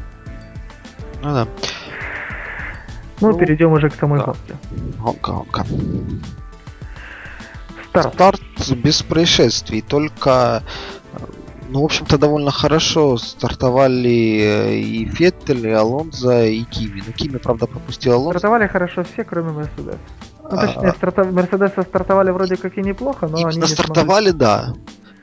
[1.21, 1.47] Ну да.
[3.21, 4.25] Ну, ну перейдем уже к самой да.
[4.25, 4.55] гонке.
[4.99, 5.65] Гонка, гонка.
[7.87, 8.13] Старт.
[8.15, 8.41] Старт
[8.83, 10.61] без происшествий, только
[11.73, 17.01] ну, в общем-то, довольно хорошо стартовали э, и Феттель, и Алонзо, и Кими.
[17.05, 18.37] Ну, Кими, правда, пропустил Алонзо.
[18.37, 19.97] Стартовали хорошо все, кроме Мерседес.
[20.43, 20.93] Ну, точнее, а...
[20.93, 21.31] стартов...
[21.31, 24.39] Мерседеса стартовали вроде как и неплохо, но Именно они не стартовали, смогли...
[24.39, 24.73] да.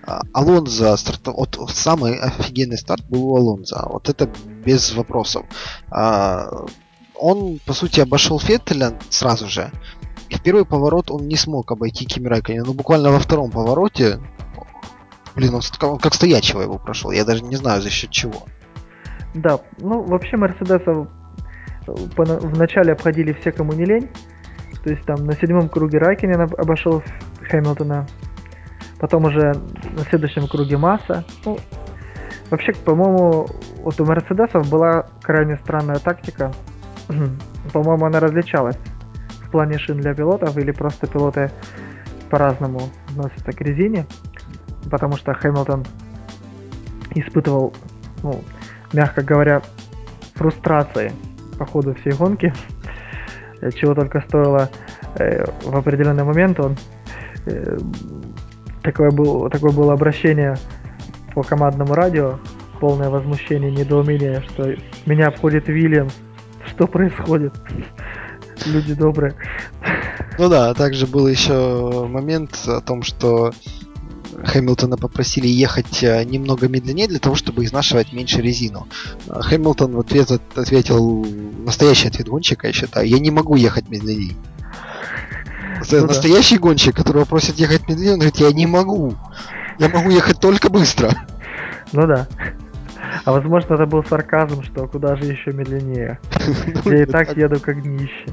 [0.04, 1.46] А, Алонзо стартовал.
[1.56, 3.86] Вот самый офигенный старт был у Алонзо.
[3.88, 4.28] Вот это
[4.64, 5.46] без вопросов.
[5.88, 6.50] А,
[7.14, 9.70] он, по сути, обошел Феттеля сразу же.
[10.28, 12.64] И в первый поворот он не смог обойти Кими Райконена.
[12.64, 14.20] Ну, буквально во втором повороте
[15.34, 17.10] Блин, он, он как стоячего его прошел.
[17.10, 18.44] Я даже не знаю за счет чего.
[19.34, 21.08] Да, ну вообще Мерседесов
[21.86, 24.08] вначале обходили все, кому не лень.
[24.82, 27.02] То есть там на седьмом круге Райкинен обошел
[27.42, 28.06] Хэмилтона.
[28.98, 29.54] Потом уже
[29.96, 31.24] на следующем круге Масса.
[31.44, 31.58] Ну,
[32.50, 33.46] вообще, по-моему,
[33.78, 36.52] вот у Мерседесов была крайне странная тактика.
[37.72, 38.78] по-моему, она различалась
[39.44, 41.50] в плане шин для пилотов или просто пилоты
[42.30, 44.06] по-разному относятся к резине
[44.90, 45.84] потому что Хэмилтон
[47.14, 47.74] испытывал,
[48.22, 48.42] ну,
[48.92, 49.62] мягко говоря,
[50.34, 51.12] фрустрации
[51.58, 52.52] по ходу всей гонки,
[53.74, 54.70] чего только стоило
[55.16, 56.76] э, в определенный момент он
[57.46, 57.78] э,
[58.82, 60.56] такое, был, такое было обращение
[61.34, 62.38] по командному радио,
[62.80, 64.74] полное возмущение, недоумение, что
[65.06, 66.14] меня обходит Вильямс,
[66.66, 67.52] что происходит?
[68.66, 69.34] Люди добрые.
[70.38, 73.52] Ну да, также был еще момент о том, что
[74.44, 78.86] Хэмилтона попросили ехать э, немного медленнее для того, чтобы изнашивать меньше резину.
[79.28, 81.26] А Хэмилтон в ответ ответил
[81.64, 84.36] настоящий ответ гонщика, я считаю, я не могу ехать медленнее.
[85.90, 86.62] Ну, настоящий да.
[86.62, 89.14] гонщик, которого просят ехать медленнее, он говорит, я не могу.
[89.78, 91.10] Я могу ехать только быстро.
[91.92, 92.28] Ну да.
[93.24, 96.18] А возможно это был сарказм, что куда же еще медленнее.
[96.84, 98.26] Я и так еду как днище.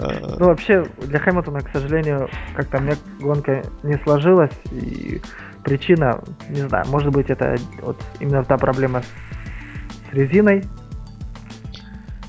[0.00, 4.52] Ну, вообще, для Хэмилтона, к сожалению, как-то мне гонка не сложилась.
[4.72, 5.20] И
[5.62, 10.64] причина, не знаю, может быть, это вот именно та проблема с резиной.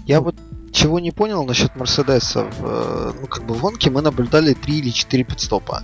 [0.06, 0.36] Я вот
[0.74, 2.46] чего не понял насчет Мерседеса.
[2.60, 5.84] Ну, как бы в гонке мы наблюдали 3 или 4 пидстопа.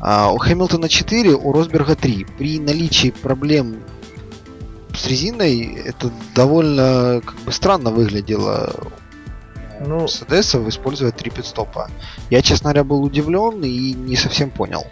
[0.00, 2.26] А у Хэмилтона 4, у Росберга 3.
[2.36, 3.76] При наличии проблем
[4.92, 8.72] с резиной это довольно как бы странно выглядело
[9.80, 11.90] ну, АДС используя 3 пидстопа.
[12.30, 14.84] Я, честно говоря, был удивлен и не совсем понял.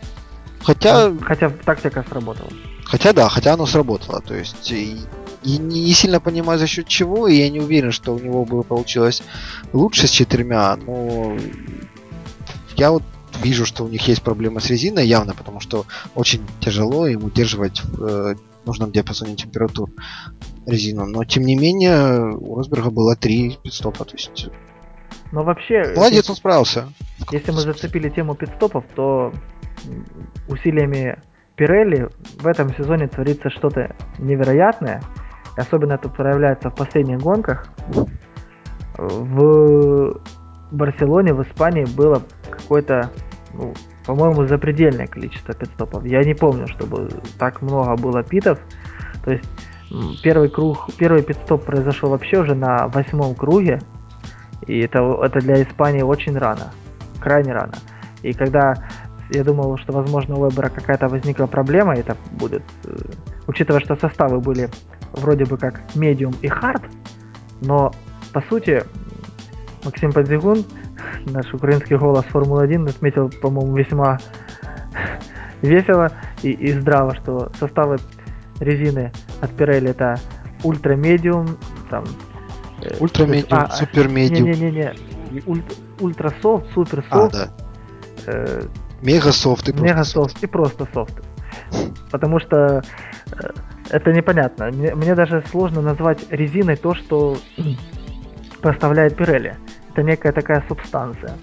[0.62, 1.12] Хотя...
[1.20, 2.50] Хотя тактика сработала.
[2.84, 4.20] Хотя да, хотя оно сработало.
[4.20, 4.96] То есть и,
[5.42, 8.62] и не сильно понимаю за счет чего, и я не уверен, что у него бы
[8.62, 9.22] получилось
[9.72, 11.36] лучше с четырьмя, но
[12.76, 13.02] я вот
[13.42, 17.82] вижу, что у них есть проблемы с резиной явно, потому что очень тяжело им удерживать
[17.82, 19.90] в э, нужном диапазоне температур
[20.66, 21.06] резину.
[21.06, 24.48] Но тем не менее у Росберга было три пидстопа, то есть
[25.34, 25.82] но вообще...
[25.96, 26.88] Молодец, если, он справился.
[27.32, 29.32] Если мы зацепили тему пидстопов, то
[30.48, 31.18] усилиями
[31.56, 35.02] Пирелли в этом сезоне творится что-то невероятное.
[35.56, 37.66] Особенно это проявляется в последних гонках.
[38.96, 40.20] В
[40.70, 43.10] Барселоне, в Испании было какое-то,
[43.52, 43.74] ну,
[44.06, 46.04] по-моему, запредельное количество пидстопов.
[46.04, 47.08] Я не помню, чтобы
[47.40, 48.60] так много было питов.
[49.24, 49.44] То есть
[50.22, 53.80] первый круг, первый пидстоп произошел вообще уже на восьмом круге.
[54.66, 56.72] И это, это для Испании очень рано,
[57.20, 57.74] крайне рано.
[58.22, 58.74] И когда
[59.30, 62.96] я думал, что, возможно, у Вебера какая-то возникла проблема, это будет, э,
[63.46, 64.68] учитывая, что составы были
[65.12, 66.82] вроде бы как medium и hard,
[67.60, 67.92] но,
[68.32, 68.82] по сути,
[69.84, 70.64] Максим Подзигун,
[71.26, 74.18] наш украинский голос Формулы-1, отметил, по-моему, весьма
[75.62, 76.10] весело
[76.42, 77.98] и, и здраво, что составы
[78.60, 80.16] резины от Pirelli это
[80.62, 81.46] ultra medium,
[81.90, 82.04] там
[83.00, 84.50] Ultra medium, а, super medium.
[84.50, 84.94] Не-не-не,
[86.00, 87.34] ultra soft, super soft.
[87.34, 87.50] А, да.
[88.26, 88.62] Э,
[89.02, 91.14] mega soft и просто Mega soft и просто софт.
[92.10, 92.82] Потому что
[93.32, 93.50] э,
[93.90, 94.66] это непонятно.
[94.66, 97.36] Мне, мне даже сложно назвать резиной то, что
[98.62, 99.56] поставляет Пирелли.
[99.90, 101.36] Это некая такая субстанция.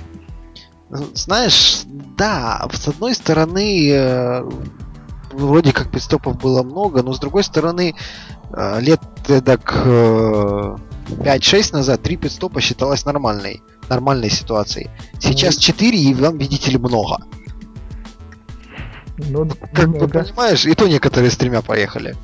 [0.90, 1.84] Знаешь,
[2.18, 4.44] да, с одной стороны, э,
[5.32, 7.96] вроде как пидстопов было много, но с другой стороны,
[8.52, 9.00] э, лет
[9.46, 10.76] так э,
[11.12, 14.90] 5-6 назад 3 пидстопа считалось нормальной, нормальной ситуацией.
[15.20, 17.18] Сейчас 4 и вам, видите ли, много.
[19.18, 22.16] Ну, как бы понимаешь, и то некоторые с тремя поехали.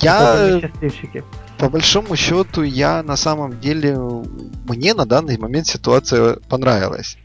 [0.00, 0.60] Я...
[1.58, 3.96] По большому счету, я на самом деле...
[4.68, 7.16] Мне на данный момент ситуация понравилась.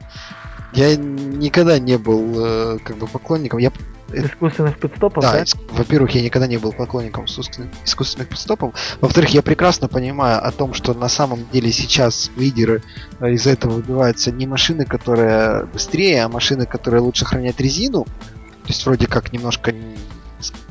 [0.74, 3.60] Я никогда не был э, как бы поклонником.
[3.60, 3.72] Я
[4.14, 5.34] искусственных подстопов, да?
[5.34, 5.44] да?
[5.72, 8.74] Во-первых, я никогда не был поклонником искусственных, искусственных подстопов.
[9.00, 12.84] Во-вторых, я прекрасно понимаю о том, что на самом деле сейчас лидеры
[13.20, 18.04] э, из этого выбиваются не машины, которые быстрее, а машины, которые лучше хранят резину.
[18.04, 19.74] То есть вроде как немножко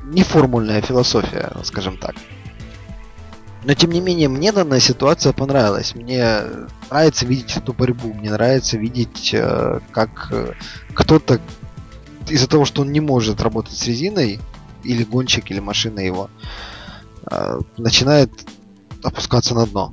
[0.04, 2.14] не формульная философия, скажем так.
[3.62, 5.94] Но тем не менее, мне данная ситуация понравилась.
[5.94, 6.40] Мне
[6.90, 10.52] нравится видеть эту борьбу, мне нравится видеть, э, как э,
[10.94, 11.40] кто-то
[12.26, 14.40] из-за того, что он не может работать с резиной,
[14.82, 16.30] или гонщик, или машина его,
[17.30, 18.30] э, начинает
[19.02, 19.92] опускаться на дно.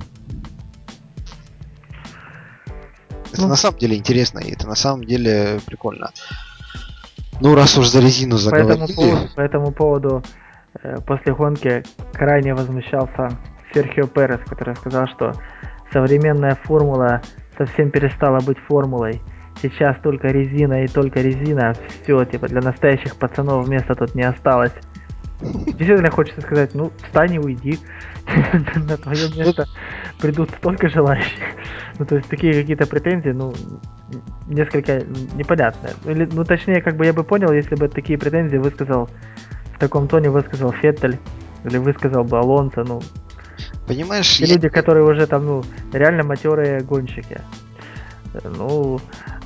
[3.32, 6.10] Это ну, на самом деле интересно, и это на самом деле прикольно.
[7.42, 8.86] Ну, раз уж за резину заговорили...
[8.86, 10.22] По этому поводу, по этому поводу
[11.06, 13.38] после гонки крайне возмущался
[13.72, 15.32] Серхио Перес, который сказал, что
[15.92, 17.22] современная формула
[17.56, 19.20] совсем перестала быть формулой
[19.60, 24.72] сейчас только резина и только резина, все, типа, для настоящих пацанов места тут не осталось.
[25.40, 27.78] Действительно хочется сказать, ну, встань и уйди.
[28.76, 29.66] На твое место
[30.20, 31.44] придут столько желающих.
[31.98, 33.54] Ну, то есть, такие какие-то претензии, ну,
[34.48, 35.00] несколько
[35.34, 35.94] непонятные.
[36.06, 39.08] Или, ну, точнее, как бы я бы понял, если бы такие претензии высказал
[39.74, 41.18] в таком тоне высказал Феттель,
[41.64, 43.00] или высказал бы Алонсо, ну.
[43.86, 44.46] Понимаешь, я...
[44.46, 47.40] люди, которые уже там, ну, реально матерые гонщики.
[48.44, 49.00] Ну,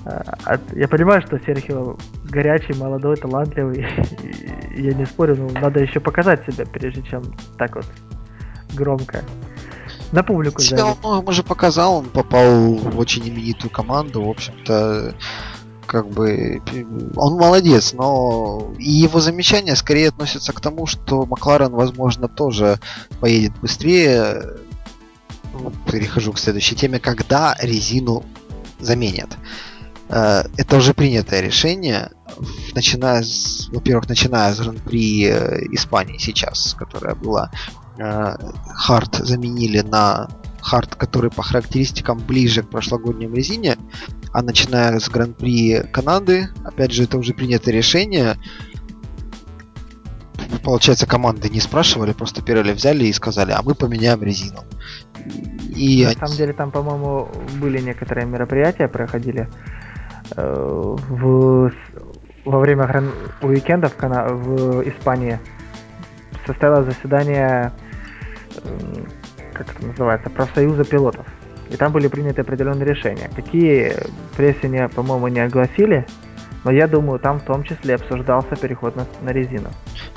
[0.05, 3.87] а, я понимаю, что Серхио горячий, молодой, талантливый.
[4.75, 7.23] Я не спорю, но надо еще показать себя, прежде чем
[7.57, 7.87] так вот
[8.75, 9.23] громко.
[10.11, 10.61] На публику.
[10.61, 14.25] Себя он уже показал, он попал в очень именитую команду.
[14.25, 15.15] В общем-то,
[15.87, 16.63] как бы
[17.17, 22.79] он молодец, но и его замечания скорее относятся к тому, что Макларен, возможно, тоже
[23.21, 24.57] поедет быстрее.
[25.91, 28.25] Перехожу к следующей теме, когда резину
[28.81, 29.37] заменят.
[30.09, 32.11] Э, это уже принятое решение,
[32.75, 37.51] начиная с, во-первых, начиная с Гран-при э, Испании сейчас, которая была
[37.99, 38.37] э,
[39.21, 40.29] заменили на
[40.61, 43.77] хард, который по характеристикам ближе к прошлогоднем резине,
[44.33, 48.37] а начиная с Гран-при Канады, опять же, это уже принятое решение.
[50.65, 54.61] Получается, команды не спрашивали, просто Пирелли взяли и сказали, а мы поменяем резину.
[55.75, 57.29] И На самом деле там, по-моему,
[57.61, 59.49] были некоторые мероприятия, проходили
[60.37, 61.73] э, в,
[62.45, 63.11] во время гран...
[63.43, 64.29] уикенда в, Кана...
[64.29, 65.39] в Испании
[66.47, 67.73] состоялось заседание,
[69.53, 71.27] как это называется, профсоюза пилотов.
[71.73, 73.31] И там были приняты определенные решения.
[73.35, 73.97] Какие
[74.37, 76.07] прессе, не, по-моему, не огласили,
[76.65, 79.71] но я думаю, там в том числе обсуждался переход на, на резину.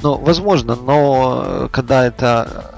[0.03, 2.73] Ну, возможно, но э, когда это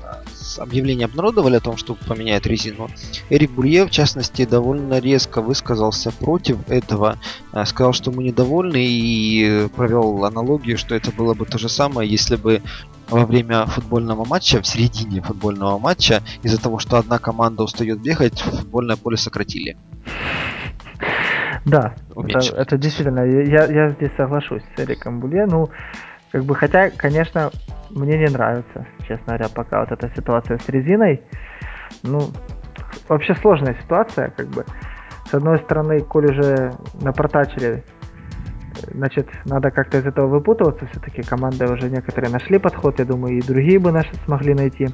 [0.60, 2.88] объявление обнародовали о том, что поменяют резину,
[3.30, 7.18] Эрик Бурье, в частности, довольно резко высказался против этого.
[7.54, 12.10] Э, сказал, что мы недовольны и провел аналогию, что это было бы то же самое,
[12.10, 12.62] если бы
[13.10, 18.39] во время футбольного матча, в середине футбольного матча, из-за того, что одна команда устает бегать,
[18.39, 19.78] футбольное поле сократили.
[21.65, 25.46] Да, это, это действительно, я, я здесь соглашусь с Эриком Буле.
[25.46, 25.70] Ну,
[26.32, 27.52] как бы, хотя, конечно,
[27.89, 31.22] мне не нравится, честно говоря, пока вот эта ситуация с резиной.
[32.04, 32.22] Ну,
[33.10, 34.65] вообще сложная ситуация, как бы.
[35.30, 37.84] С одной стороны, коль уже напортачили,
[38.94, 40.88] значит, надо как-то из этого выпутываться.
[40.88, 44.90] Все-таки команды уже некоторые нашли подход, я думаю, и другие бы наши смогли найти.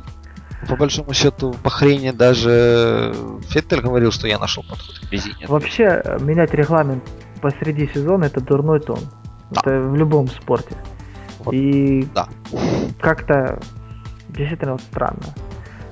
[0.68, 3.14] По большому счету, в Бахрейне даже
[3.50, 5.46] Феттель говорил, что я нашел подход к резине.
[5.48, 7.04] Вообще, менять регламент
[7.42, 9.00] посреди сезона это дурной тон.
[9.52, 9.62] Да.
[9.62, 10.76] Это в любом спорте.
[11.40, 12.28] Вот, и да.
[13.02, 13.60] как-то
[14.30, 15.24] действительно вот странно.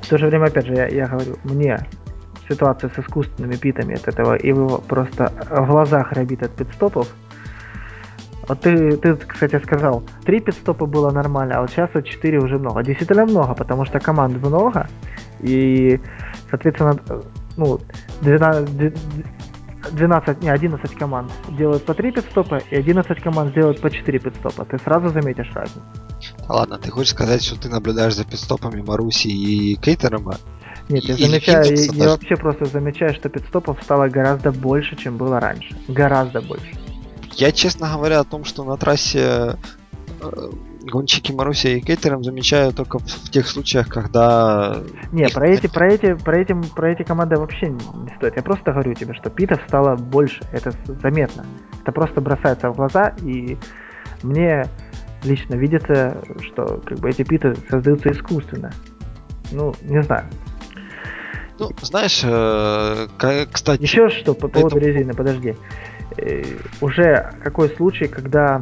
[0.02, 1.86] В то же время, опять же, я, я говорю, мне
[2.50, 7.08] ситуация с искусственными питами от этого, и его просто в глазах рябит от пидстопов.
[8.52, 12.58] Вот ты, ты, кстати, сказал, три пидстопа было нормально, а вот сейчас вот четыре уже
[12.58, 12.84] много.
[12.84, 14.90] Действительно много, потому что команд много,
[15.40, 16.02] и,
[16.50, 17.00] соответственно,
[17.56, 17.80] ну,
[18.20, 18.94] 12,
[19.94, 24.66] 12, не, 11 команд делают по 3 пидстопа, и 11 команд делают по 4 пидстопа.
[24.66, 25.86] Ты сразу заметишь разницу.
[26.50, 30.36] Ладно, ты хочешь сказать, что ты наблюдаешь за пидстопами Маруси и Кейтерома?
[30.90, 35.40] Нет, я замечаю, я, я вообще просто замечаю, что пидстопов стало гораздо больше, чем было
[35.40, 35.74] раньше.
[35.88, 36.81] Гораздо больше.
[37.42, 39.58] Я, честно говоря, о том, что на трассе
[40.22, 40.50] э,
[40.84, 44.78] гонщики Маруся и Кейтером замечаю только в, тех случаях, когда...
[45.12, 48.36] Не, про эти, про эти, про эти, про эти команды вообще не стоит.
[48.36, 50.44] Я просто говорю тебе, что питов стало больше.
[50.52, 51.44] Это заметно.
[51.82, 53.58] Это просто бросается в глаза, и
[54.22, 54.66] мне
[55.24, 58.72] лично видится, что как бы эти питы создаются искусственно.
[59.52, 60.26] Ну, не знаю.
[61.58, 63.08] Ну, знаешь, э,
[63.52, 63.82] кстати...
[63.82, 64.86] Еще что по поводу это...
[64.86, 65.56] резины, подожди.
[66.18, 66.44] Э,
[66.82, 68.62] уже какой случай, когда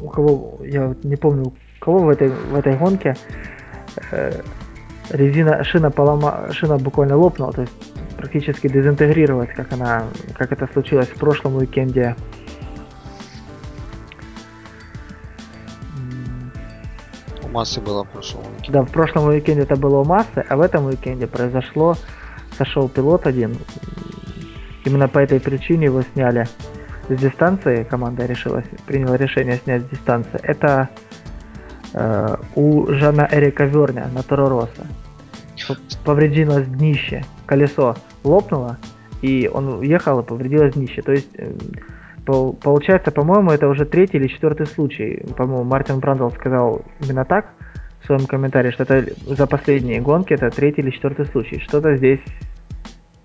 [0.00, 3.14] у кого, я не помню, у кого в этой, в этой гонке
[4.10, 4.40] э,
[5.10, 7.72] резина, шина полома, шина буквально лопнула, то есть
[8.16, 10.04] практически дезинтегрировалась, как она,
[10.34, 12.16] как это случилось в прошлом уикенде.
[17.42, 18.72] У массы было в прошлом уикенде.
[18.72, 21.96] Да, в прошлом уикенде это было у массы, а в этом уикенде произошло,
[22.56, 23.56] сошел пилот один.
[24.86, 26.46] Именно по этой причине его сняли
[27.08, 30.88] с дистанции, команда решила, приняла решение снять с дистанции, это
[31.92, 34.68] э, у Жана Эрика Верня на Торо
[36.04, 38.78] Повредилось днище, колесо лопнуло,
[39.22, 41.02] и он уехал и повредилось днище.
[41.02, 41.52] То есть, э,
[42.24, 45.24] по, получается, по-моему, это уже третий или четвертый случай.
[45.36, 47.46] По-моему, Мартин Брандл сказал именно так
[48.02, 51.58] в своем комментарии, что это за последние гонки это третий или четвертый случай.
[51.58, 52.20] Что-то здесь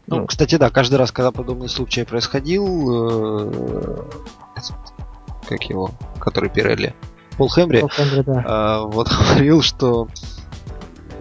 [0.08, 4.04] ну, ну, кстати, да, каждый раз, когда подобный случай происходил, э,
[5.48, 6.96] как его, который Пирелли,
[7.38, 8.82] Пол Хембри, Пол Хембри да.
[8.84, 10.08] э, вот говорил, что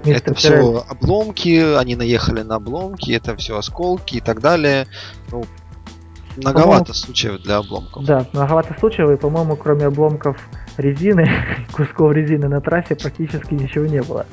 [0.05, 4.87] это все обломки, они наехали на обломки, это все осколки и так далее.
[5.31, 5.45] Ну,
[6.37, 8.05] многовато случаев для обломков.
[8.05, 10.37] Да, многовато случаев, и, по-моему, кроме обломков
[10.77, 11.29] резины,
[11.73, 14.27] кусков резины на трассе практически ничего не было.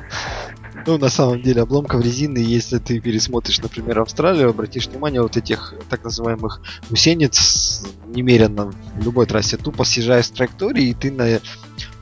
[0.88, 5.74] Ну, на самом деле, обломков резины, если ты пересмотришь, например, Австралию, обратишь внимание, вот этих
[5.90, 11.40] так называемых гусениц немерено в любой трассе тупо съезжаешь с траектории, и ты на,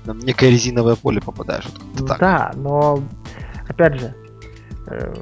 [0.06, 1.66] на некое резиновое поле попадаешь.
[1.96, 2.20] Вот так.
[2.20, 3.04] Да, но,
[3.68, 4.14] опять же,
[4.86, 5.16] э,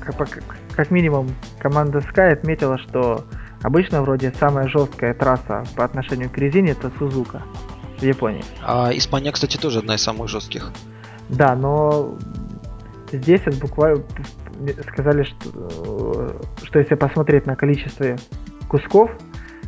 [0.00, 0.42] как,
[0.74, 3.26] как минимум, команда Sky отметила, что
[3.60, 7.42] обычно вроде самая жесткая трасса по отношению к резине это Сузука
[7.98, 8.42] в Японии.
[8.62, 10.72] А Испания, кстати, тоже одна из самых жестких.
[11.28, 12.16] Да, но
[13.12, 14.04] Здесь вот буквально
[14.92, 18.16] сказали, что, что если посмотреть на количество
[18.68, 19.10] кусков,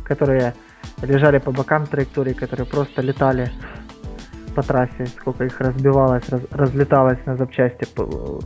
[0.05, 0.53] которые
[1.01, 3.51] лежали по бокам траектории, которые просто летали
[4.55, 8.39] по трассе, сколько их разбивалось, раз, разлеталось на запчасти по,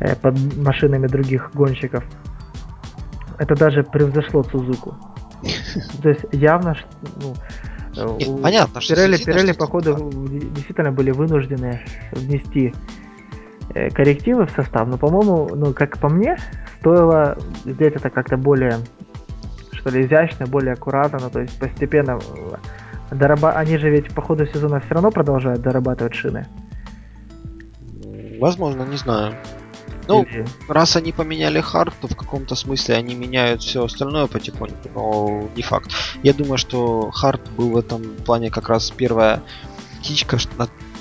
[0.00, 2.04] э, под машинами других гонщиков.
[3.38, 4.96] Это даже превзошло Сузуку.
[6.02, 6.76] То есть явно,
[7.94, 10.10] ну, Нет, понятно, что Пирелли, Пирелли походу,
[10.54, 11.80] действительно были вынуждены
[12.12, 12.74] внести
[13.72, 16.36] коррективы в состав, но, по-моему, ну, как по мне,
[16.80, 18.78] стоило сделать это как-то более,
[19.72, 23.52] что ли, изящно, более аккуратно, ну, то есть постепенно э, дораба...
[23.52, 26.46] они же ведь по ходу сезона все равно продолжают дорабатывать шины.
[28.40, 29.34] Возможно, не знаю.
[30.06, 30.46] Ну, Или...
[30.68, 35.62] раз они поменяли хард, то в каком-то смысле они меняют все остальное потихоньку, но не
[35.62, 35.90] факт.
[36.22, 39.42] Я думаю, что хард был в этом плане как раз первая
[40.00, 40.56] птичка, что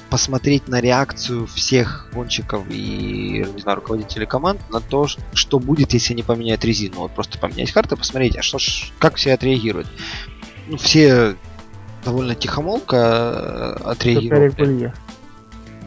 [0.10, 6.14] посмотреть на реакцию всех гонщиков и, не знаю, руководителей команд на то, что будет, если
[6.14, 7.02] они поменяют резину.
[7.02, 9.88] Вот просто поменять и посмотреть, а что ж, как все отреагируют.
[10.68, 11.36] Ну, все
[12.04, 14.94] довольно тихомолко э, отреагировали.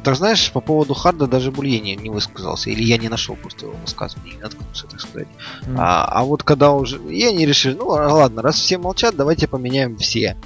[0.03, 2.71] Так знаешь, по поводу Харда даже Бульени не высказался.
[2.71, 5.29] Или я не нашел просто его высказывания, не наткнулся, так сказать.
[5.63, 5.77] Mm.
[5.79, 6.99] А, а вот когда уже...
[6.99, 10.37] И они решили, ну ладно, раз все молчат, давайте поменяем все.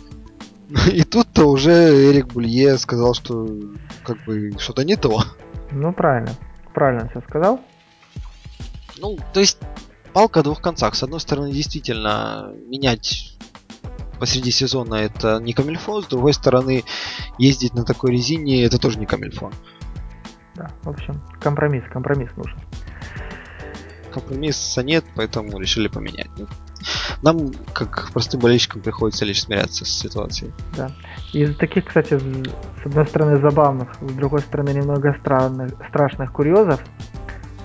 [0.92, 3.46] И тут-то уже Эрик Булье сказал, что
[4.04, 5.22] как бы что-то не то.
[5.70, 6.30] Ну правильно.
[6.72, 7.60] Правильно все сказал.
[8.98, 9.58] Ну, то есть
[10.12, 10.94] палка о двух концах.
[10.94, 13.36] С одной стороны, действительно, менять
[14.18, 16.84] посреди сезона это не камильфон, с другой стороны,
[17.38, 19.52] ездить на такой резине это тоже не камильфон.
[20.54, 22.58] Да, в общем, компромисс, компромисс нужен.
[24.12, 26.30] Компромисса нет, поэтому решили поменять.
[27.22, 30.52] Нам, как простым болельщикам, приходится лишь смиряться с ситуацией.
[30.76, 30.90] Да.
[31.32, 36.80] Из таких, кстати, с одной стороны забавных, с другой стороны немного странных, страшных курьезов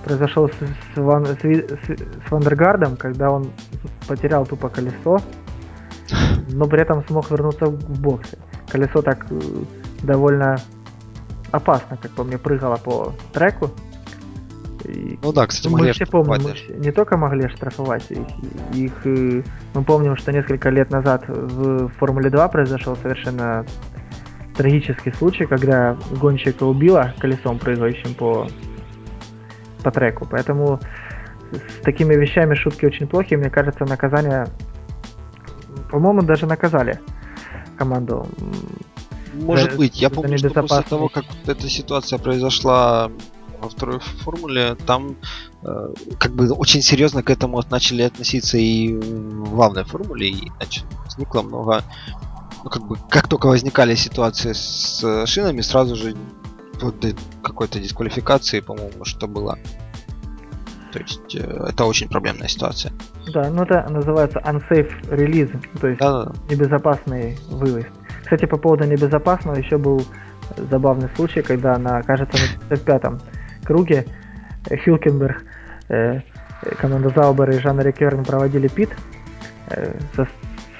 [0.04, 3.50] произошел с, с, Ван, с, с Вандергардом, когда он
[4.08, 5.20] потерял тупо колесо
[6.52, 8.38] но при этом смог вернуться в боксе.
[8.68, 9.40] Колесо так э,
[10.02, 10.56] довольно
[11.50, 13.70] опасно, как по мне, прыгало по треку.
[14.90, 18.26] И ну да, кстати, мы все помним, мы не только могли штрафовать их,
[18.74, 19.42] их, э,
[19.74, 23.64] мы помним, что несколько лет назад в Формуле 2 произошел совершенно
[24.56, 28.48] трагический случай, когда гонщика убило колесом, прыгающим по,
[29.82, 30.26] по треку.
[30.30, 30.80] Поэтому
[31.52, 33.38] с такими вещами шутки очень плохие.
[33.38, 34.46] Мне кажется, наказание
[35.90, 37.00] по-моему, даже наказали
[37.76, 38.26] команду.
[39.34, 40.00] Может быть.
[40.00, 43.10] Я помню, что после того, как эта ситуация произошла
[43.60, 45.16] во второй формуле, там
[45.62, 50.84] э, как бы очень серьезно к этому начали относиться и в главной формуле, и значит,
[51.04, 51.84] возникло много
[52.64, 56.14] ну, как бы, как только возникали ситуации с шинами, сразу же
[57.42, 59.58] какой-то дисквалификации, по-моему, что было.
[60.92, 62.92] То есть э, это очень проблемная ситуация.
[63.32, 66.32] Да, ну это называется unsafe release, то есть да, да.
[66.50, 67.84] небезопасный вывоз.
[68.22, 70.04] Кстати, по поводу небезопасного еще был
[70.56, 72.36] забавный случай, когда на, кажется,
[72.68, 73.20] на 55-м
[73.70, 74.04] круге
[74.68, 75.44] Хилкенберг,
[75.88, 76.20] э,
[76.80, 78.90] команда Заубер и Жанна Рекерн проводили пит
[79.68, 80.28] э, со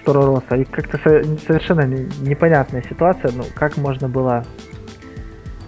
[0.03, 0.57] Сторо Росса.
[0.57, 4.45] И как-то совершенно непонятная ситуация, ну как можно было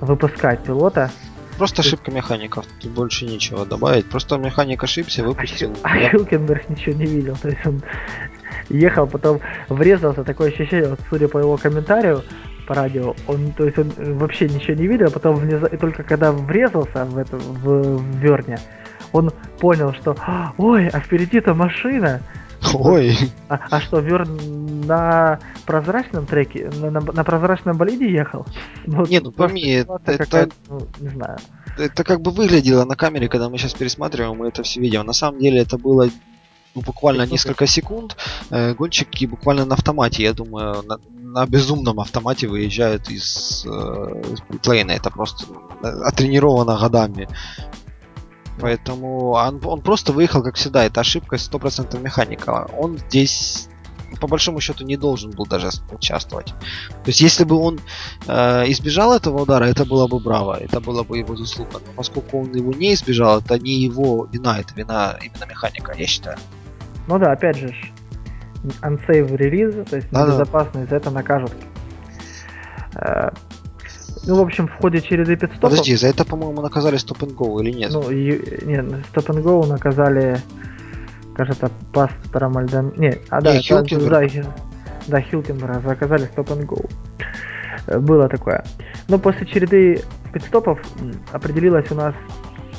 [0.00, 1.10] выпускать пилота
[1.58, 4.08] Просто ошибка механиков, тут больше нечего добавить.
[4.08, 5.76] Просто механик ошибся, выпустил.
[5.82, 7.82] А, а Хилкенберг ничего не видел, то есть он
[8.68, 12.24] ехал, потом врезался, такое ощущение, вот, судя по его комментарию
[12.66, 16.02] по радио, он, то есть он вообще ничего не видел, а потом внезапно, и только
[16.02, 18.58] когда врезался в это, в, в Верне,
[19.12, 20.16] он понял, что,
[20.58, 22.22] ой, а впереди-то машина,
[22.74, 23.16] Ой.
[23.48, 28.46] А, а что, Верн на прозрачном треке, на, на, на прозрачном болиде ехал?
[28.86, 31.38] Ну, Нет, ну пойми, это, это, ну, не знаю.
[31.78, 35.04] Это как бы выглядело на камере, когда мы сейчас пересматриваем, мы это все видим.
[35.04, 36.08] На самом деле это было
[36.74, 38.16] ну, буквально несколько секунд.
[38.50, 40.98] Э, гонщики буквально на автомате, я думаю, на,
[41.32, 45.46] на безумном автомате выезжают из, э, из Это просто
[45.82, 47.28] э, отренировано годами.
[48.60, 50.84] Поэтому он, он просто выехал, как всегда.
[50.84, 52.68] Это ошибка 100% механика.
[52.78, 53.68] Он здесь
[54.20, 56.46] по большому счету не должен был даже участвовать.
[56.46, 57.80] То есть если бы он
[58.26, 61.80] э, избежал этого удара, это было бы браво, это было бы его заслуга.
[61.86, 66.06] Но поскольку он его не избежал, это не его вина, это вина именно механика, я
[66.06, 66.36] считаю.
[67.08, 67.74] Ну да, опять же,
[68.82, 71.52] unsafe релиз, то есть да, безопасность, за это накажут.
[72.94, 73.30] Э,
[74.24, 75.70] ну, в общем, в ходе череды пидстопов...
[75.70, 77.92] Подожди, за это, по-моему, наказали Stop and Go или нет?
[77.92, 80.38] Ну, и, нет, Stop and Go наказали,
[81.34, 82.92] кажется, пастора Мальдан...
[82.96, 84.54] Не, а да, не, да, да,
[85.08, 87.98] да, Хилкенбера заказали Stop and Go.
[88.00, 88.64] Было такое.
[89.08, 90.02] Но после череды
[90.32, 90.80] пидстопов
[91.32, 92.14] определилась у нас,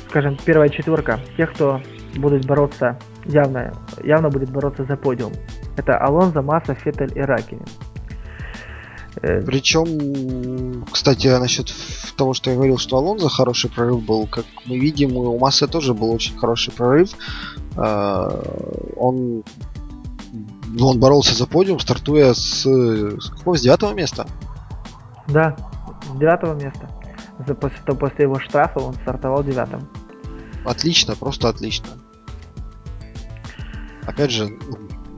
[0.08, 1.82] скажем, первая четверка тех, кто
[2.16, 5.32] будет бороться явно, явно будет бороться за подиум.
[5.76, 7.66] Это Алонзо, Масса, Феттель и Ракинин.
[9.22, 11.72] Э, Причем, кстати, насчет
[12.16, 15.94] того, что я говорил, что Алонзо хороший прорыв был, как мы видим, у Массы тоже
[15.94, 17.10] был очень хороший прорыв.
[17.76, 19.42] Э, он,
[20.80, 23.56] он боролся за подиум, стартуя с, с какого?
[23.56, 24.26] С девятого места?
[25.28, 25.56] Да,
[26.04, 26.88] с девятого места.
[27.60, 29.88] После, после его штрафа он стартовал девятым.
[30.64, 31.88] Отлично, просто отлично.
[34.06, 34.56] Опять же,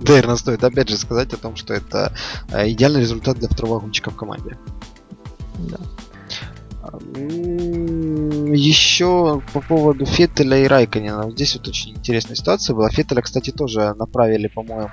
[0.01, 2.13] наверное, стоит опять же сказать о том, что это
[2.51, 4.59] э, идеальный результат для второго гонщика в команде.
[5.59, 5.79] Да.
[8.55, 11.31] Еще по поводу Феттеля и Райконина.
[11.31, 12.89] Здесь вот очень интересная ситуация была.
[12.91, 14.91] Феттеля, кстати, тоже направили, по-моему,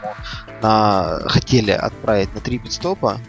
[0.62, 1.20] на...
[1.26, 3.20] хотели отправить на три пидстопа,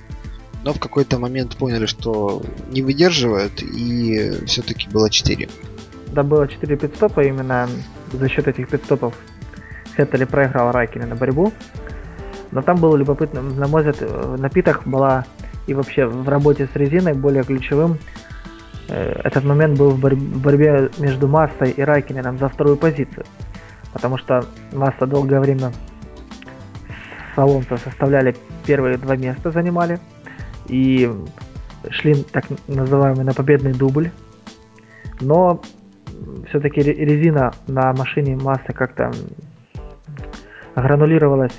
[0.65, 5.49] но в какой-то момент поняли, что не выдерживают, и все-таки было 4.
[6.13, 7.69] Да, было 4 пидстопа, именно
[8.13, 9.15] за счет этих пидстопов
[9.97, 11.53] Феттель проиграл Райкина на борьбу.
[12.51, 15.25] Но там было любопытно, на мой взгляд, в напитах была
[15.67, 17.99] и вообще в работе с резиной более ключевым
[18.89, 23.25] Э, этот момент был в, борь- в борьбе между Массой и Райкиненом за вторую позицию.
[23.93, 25.73] Потому что Масса долгое время
[27.35, 28.37] с Алонсо составляли
[28.67, 29.99] первые два места, занимали.
[30.67, 31.11] И
[31.91, 34.11] шли так называемый на победный дубль.
[35.21, 35.61] Но
[36.49, 39.13] все-таки резина на машине Массы как-то
[40.83, 41.59] гранулировалась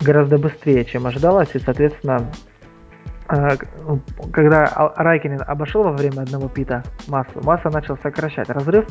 [0.00, 2.30] гораздо быстрее, чем ожидалось, и, соответственно,
[3.28, 3.56] а,
[4.32, 8.86] когда Райкинин обошел во время одного пита массу, масса начал сокращать разрыв,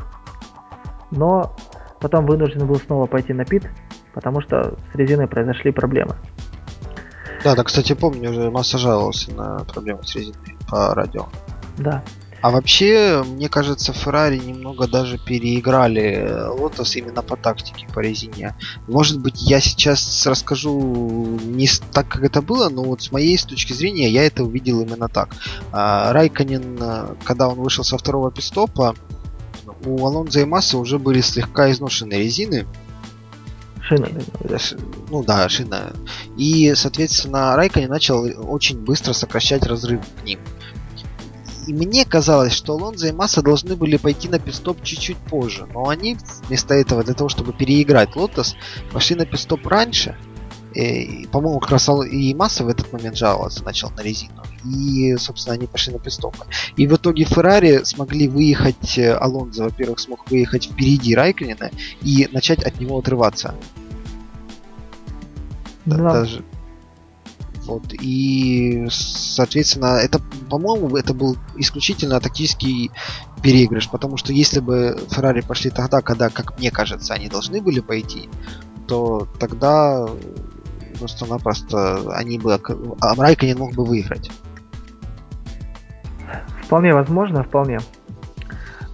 [1.11, 1.55] но
[1.99, 3.69] потом вынужден был снова пойти на пит,
[4.13, 6.15] потому что с резиной произошли проблемы.
[7.43, 11.27] Да, да, кстати, помню, уже масса жаловался на проблемы с резиной по радио.
[11.77, 12.03] Да.
[12.41, 18.55] А вообще, мне кажется, Феррари немного даже переиграли Лотос именно по тактике, по резине.
[18.87, 23.43] Может быть, я сейчас расскажу не так, как это было, но вот с моей с
[23.43, 25.35] точки зрения я это увидел именно так.
[25.71, 28.95] А, Райконин, когда он вышел со второго пистопа,
[29.85, 32.67] у Алонза и Масса уже были слегка изношенные резины,
[33.87, 34.09] Шина.
[35.09, 35.93] Ну да, шина.
[36.35, 40.39] И, соответственно, Райконин начал очень быстро сокращать разрыв к ним.
[41.67, 45.67] И мне казалось, что Алонзо и Масса должны были пойти на пистоп чуть-чуть позже.
[45.73, 48.55] Но они вместо этого, для того, чтобы переиграть Лотос,
[48.93, 50.17] пошли на пистоп раньше.
[50.73, 54.43] И, по-моему, как раз и Масса в этот момент жаловаться начал на резину.
[54.63, 56.45] И, собственно, они пошли на пистопы.
[56.77, 62.63] И в итоге Феррари смогли выехать, э, Алонзо, во-первых, смог выехать впереди Райконина и начать
[62.63, 63.55] от него отрываться.
[65.85, 65.97] Да.
[65.97, 66.43] Даже,
[67.67, 67.93] вот.
[67.93, 72.91] И, соответственно, это, по-моему, это был исключительно тактический
[73.43, 77.81] переигрыш, потому что если бы Феррари пошли тогда, когда, как мне кажется, они должны были
[77.81, 78.29] пойти,
[78.87, 80.07] то тогда
[80.97, 82.59] просто-напросто они бы...
[83.01, 84.31] А Райконен мог бы выиграть.
[86.63, 87.79] Вполне возможно, вполне.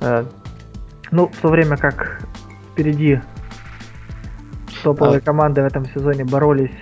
[0.02, 0.26] Э,
[1.12, 2.24] ну, в то время как
[2.72, 3.22] впереди
[4.84, 5.22] топовые а...
[5.22, 6.76] команды в этом сезоне боролись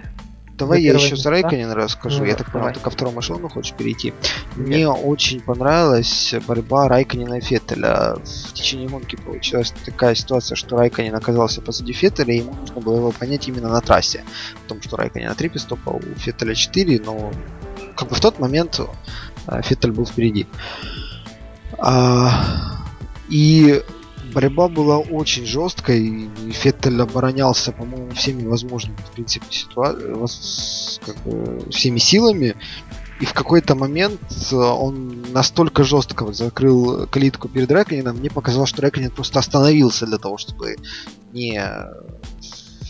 [0.58, 2.20] Давай я еще за Райконин расскажу.
[2.20, 4.14] Ну, я так понимаю, ты ко второму эшелону хочешь перейти.
[4.56, 4.68] Нет.
[4.68, 8.16] Мне очень понравилась борьба Райконина и Феттеля.
[8.16, 12.98] В течение гонки получилась такая ситуация, что Райконин оказался позади Феттеля, и ему нужно было
[12.98, 14.24] его понять именно на трассе.
[14.64, 17.32] Потому что Райконин на 3 пистопа, у Феттеля 4, но
[17.96, 18.80] как бы в тот момент
[19.48, 20.48] э, Феттель был впереди.
[21.78, 22.82] А,
[23.30, 23.82] и
[24.34, 29.94] борьба была очень жесткой, и Феттель оборонялся, по-моему, всеми возможными, в принципе, ситуа...
[31.06, 32.56] как бы, всеми силами.
[33.20, 34.20] И в какой-то момент
[34.52, 40.18] э, он настолько жестко закрыл калитку перед Рэконином, мне показалось, что Рэконин просто остановился для
[40.18, 40.78] того, чтобы
[41.32, 41.64] не,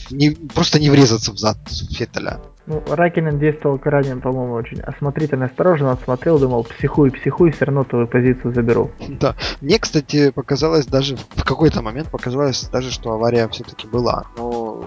[0.09, 1.57] не просто не врезаться в зад
[1.91, 2.39] Феттеля.
[2.67, 8.07] Ну, Ракинен действовал крайне, по-моему, очень осмотрительно, осторожно, отсмотрел, думал, психуй, психуй, все равно твою
[8.07, 8.91] позицию заберу.
[9.19, 9.35] Да.
[9.61, 14.25] Мне, кстати, показалось даже, в какой-то момент показалось даже, что авария все-таки была.
[14.37, 14.85] Но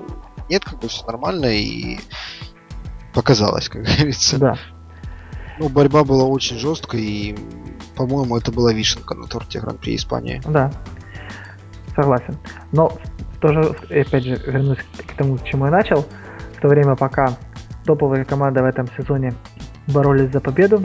[0.48, 1.98] нет, как бы все нормально и
[3.12, 4.38] показалось, как говорится.
[4.38, 4.56] Да.
[5.58, 7.38] Ну, борьба была очень жесткой и,
[7.96, 10.40] по-моему, это была вишенка на торте Гран-при Испании.
[10.46, 10.70] Да,
[11.94, 12.36] согласен.
[12.70, 12.92] Но
[13.40, 16.04] тоже, опять же, вернусь к тому, к чему я начал.
[16.56, 17.36] В то время, пока
[17.84, 19.34] топовые команды в этом сезоне
[19.88, 20.84] боролись за победу.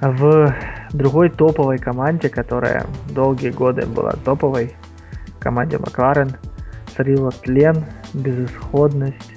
[0.00, 0.54] В
[0.92, 4.74] другой топовой команде, которая долгие годы была топовой,
[5.38, 6.32] команде Макларен,
[6.96, 9.34] царила тлен, безысходность,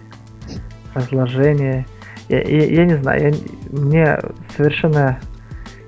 [0.94, 1.86] разложение.
[2.28, 3.38] Я, я, я не знаю, я,
[3.72, 4.20] мне
[4.56, 5.20] совершенно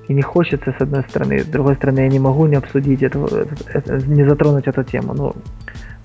[0.10, 3.26] и не хочется с одной стороны, с другой стороны я не могу не обсудить эту,
[3.26, 5.14] это, не затронуть эту тему.
[5.14, 5.36] Ну,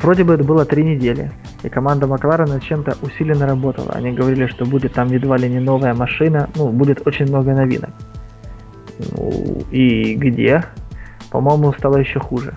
[0.05, 1.33] Вроде бы это было три недели,
[1.63, 3.93] и команда Макларена чем-то усиленно работала.
[3.93, 7.89] Они говорили, что будет там едва ли не новая машина, ну, будет очень много новинок.
[8.99, 10.67] Ну, и где?
[11.31, 12.55] По-моему, стало еще хуже.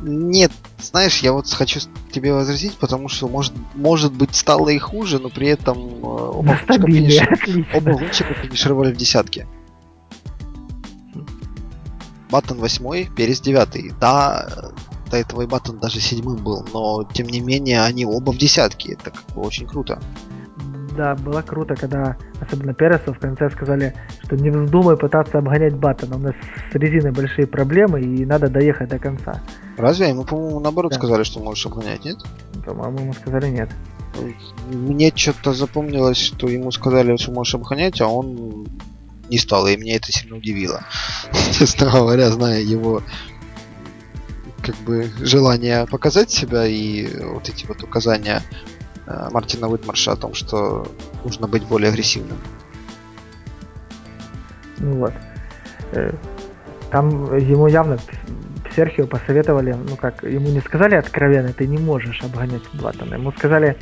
[0.00, 1.80] Нет, знаешь, я вот хочу
[2.12, 6.56] тебе возразить, потому что может, может быть стало и хуже, но при этом э, оба
[6.68, 7.66] гонщика, финиш...
[7.74, 9.48] оба гонщика финишировали в десятке.
[12.30, 13.92] Баттон восьмой, Перес девятый.
[14.00, 14.70] Да,
[15.14, 18.94] этого и Баттон даже седьмым был, но тем не менее они оба в десятке.
[18.94, 20.00] Это как бы очень круто.
[20.96, 23.94] Да, было круто, когда особенно Пересу в конце сказали,
[24.24, 26.16] что не вздумай пытаться обгонять Баттона.
[26.16, 26.34] У нас
[26.72, 29.42] с резиной большие проблемы и надо доехать до конца.
[29.76, 30.08] Разве?
[30.08, 30.98] Ему, по-моему, наоборот да.
[30.98, 32.16] сказали, что можешь обгонять, нет?
[32.64, 33.68] По-моему, ему сказали нет.
[34.72, 38.66] Мне что-то запомнилось, что ему сказали, что можешь обгонять, а он
[39.28, 40.80] не стал, и меня это сильно удивило.
[41.52, 43.02] Честно говоря, зная его
[44.66, 48.42] как бы желание показать себя и вот эти вот указания
[49.06, 50.86] э, Мартина Уитмарша о том, что
[51.24, 52.38] нужно быть более агрессивным.
[54.78, 55.12] Ну вот.
[55.92, 56.12] Э,
[56.90, 57.98] там ему явно
[58.74, 63.14] Серхио посоветовали, ну как, ему не сказали откровенно, ты не можешь обгонять Блаттона.
[63.14, 63.76] Ему сказали,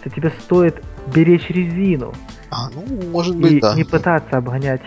[0.00, 0.82] что тебе стоит
[1.14, 2.14] беречь резину.
[2.50, 3.74] А, ну, может быть, и да.
[3.74, 4.82] не пытаться обгонять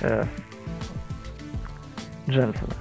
[0.00, 0.24] э,
[2.28, 2.74] Дженсона.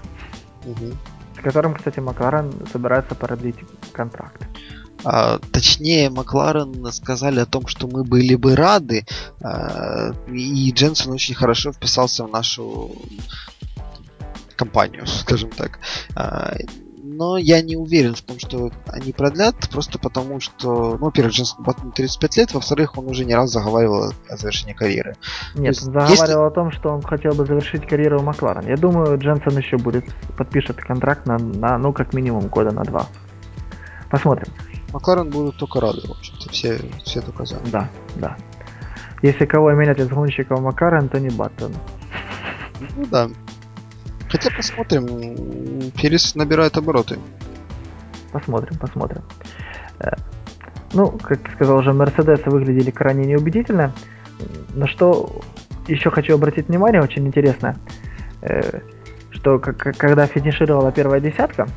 [0.65, 0.93] Угу.
[1.39, 3.57] С которым, кстати, Макларен собирается продлить
[3.91, 4.41] контракт.
[5.03, 9.05] А, точнее, Макларен сказали о том, что мы были бы рады,
[9.41, 12.91] а, и Дженсон очень хорошо вписался в нашу
[14.55, 15.79] компанию, скажем так.
[17.18, 21.63] Но я не уверен в том, что они продлят, просто потому что, ну, во-первых, Дженсон
[21.63, 25.15] Баттон 35 лет, во-вторых, он уже не раз заговаривал о завершении карьеры.
[25.55, 26.51] Нет, есть, он заговаривал если...
[26.51, 28.68] о том, что он хотел бы завершить карьеру в Макларен.
[28.68, 30.05] Я думаю, Дженсон еще будет,
[30.38, 33.07] подпишет контракт на, на ну, как минимум года на два.
[34.11, 34.53] Посмотрим.
[34.93, 37.59] Макларен будут только рады, в общем-то, все, все за.
[37.72, 38.38] Да, да.
[39.24, 41.74] Если кого менять из гонщиков Макларен, то не Баттон.
[42.95, 43.28] Ну да,
[44.30, 45.91] Хотя посмотрим.
[45.91, 47.17] Перес набирает обороты.
[48.32, 49.23] Посмотрим, посмотрим.
[49.99, 50.11] Э,
[50.93, 53.93] ну, как сказал уже, Мерседесы выглядели крайне неубедительно.
[54.75, 55.41] На что
[55.88, 57.75] еще хочу обратить внимание, очень интересно,
[58.41, 58.82] э,
[59.32, 61.67] что когда финишировала первая десятка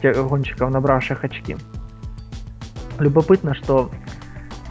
[0.00, 1.56] тех гонщиков, набравших очки,
[2.98, 3.90] любопытно, что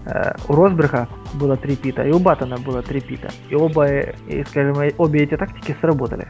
[0.05, 3.29] э, у Росберга было три пита, и у Баттона было три пита.
[3.49, 6.27] И оба, и, скажем, обе эти тактики сработали.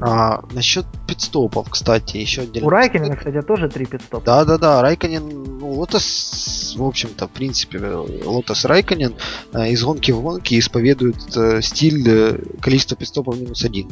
[0.00, 2.66] А, насчет пидстопов, кстати, еще отдельно.
[2.66, 4.24] У Райкинена, кстати, тоже три пидстопа.
[4.24, 4.82] Да, да, да.
[4.82, 9.14] Райкинен, ну, Лотос, в общем-то, в принципе, Лотос Райкинен
[9.52, 13.90] э, из гонки в гонке исповедует э, стиль э, количества пидстопов минус один.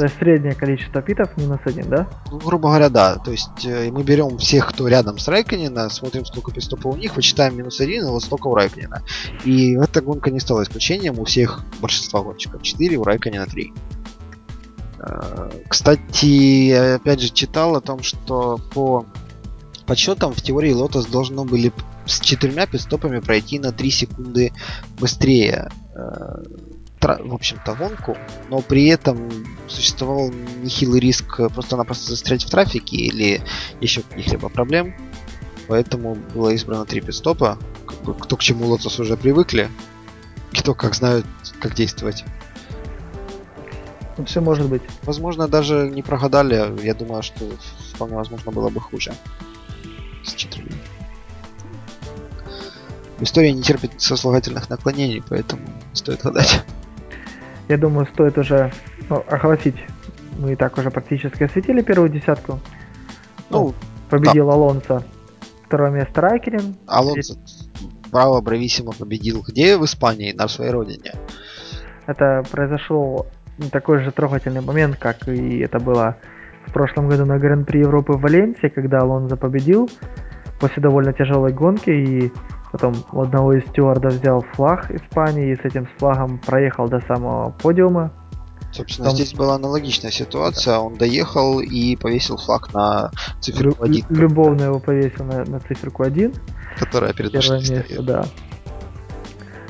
[0.00, 2.08] То есть среднее количество питов минус один, да?
[2.30, 3.16] Ну, грубо говоря, да.
[3.16, 7.16] То есть э, мы берем всех, кто рядом с Райконина, смотрим, сколько пистопов у них,
[7.16, 9.02] вычитаем минус один, и вот столько у Райконина.
[9.44, 11.18] И эта гонка не стала исключением.
[11.18, 13.74] У всех большинства гонщиков 4, у Райконина 3.
[15.00, 19.04] Э, кстати, опять же, читал о том, что по
[19.84, 21.74] подсчетам в теории Лотос должно были
[22.06, 24.54] с четырьмя пидстопами пройти на 3 секунды
[24.98, 25.68] быстрее
[27.00, 28.16] в общем-то, гонку,
[28.50, 29.30] но при этом
[29.68, 30.30] существовал
[30.62, 33.40] нехилый риск просто-напросто застрять в трафике или
[33.80, 34.94] еще каких-либо проблем.
[35.66, 37.58] Поэтому было избрано три пидстопа.
[38.20, 39.70] Кто к чему Лотос уже привыкли,
[40.52, 41.26] кто как знают,
[41.60, 42.24] как действовать.
[44.18, 44.82] Ну, все может быть.
[45.02, 46.84] Возможно, даже не прогадали.
[46.84, 47.44] Я думаю, что
[47.94, 49.14] вполне возможно было бы хуже.
[50.24, 50.72] С четырьмя.
[53.20, 55.62] История не терпит сослагательных наклонений, поэтому
[55.92, 56.64] стоит гадать
[57.70, 58.72] я думаю, стоит уже
[59.08, 59.76] ну, огласить.
[60.38, 62.58] Мы и так уже практически осветили первую десятку.
[63.48, 63.74] Ну, ну
[64.10, 64.54] победил да.
[64.54, 65.04] Алонсо.
[65.66, 66.76] Второе место Райкерин.
[66.86, 67.36] Алонсо
[68.10, 71.12] право Брависсимо победил где в Испании, на своей родине.
[72.08, 73.26] Это произошел
[73.70, 76.16] такой же трогательный момент, как и это было
[76.66, 79.88] в прошлом году на Гран-при Европы в Валенсии, когда Алонсо победил
[80.58, 82.32] после довольно тяжелой гонки и
[82.72, 87.50] Потом у одного из стюардов взял флаг Испании и с этим флагом проехал до самого
[87.50, 88.12] подиума.
[88.72, 89.16] Собственно, Там...
[89.16, 90.78] здесь была аналогичная ситуация.
[90.78, 93.10] Он доехал и повесил флаг на
[93.40, 94.06] циферку 1.
[94.10, 96.32] Любовно его повесил на, на циферку 1.
[96.78, 98.04] Которая перед Первое место, стоит.
[98.04, 98.24] да.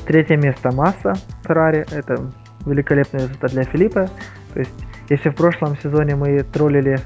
[0.07, 1.87] Третье место Масса Феррари.
[1.91, 2.31] Это
[2.67, 4.11] великолепный результат для Филиппа.
[4.53, 4.73] То есть,
[5.09, 7.01] если в прошлом сезоне мы троллили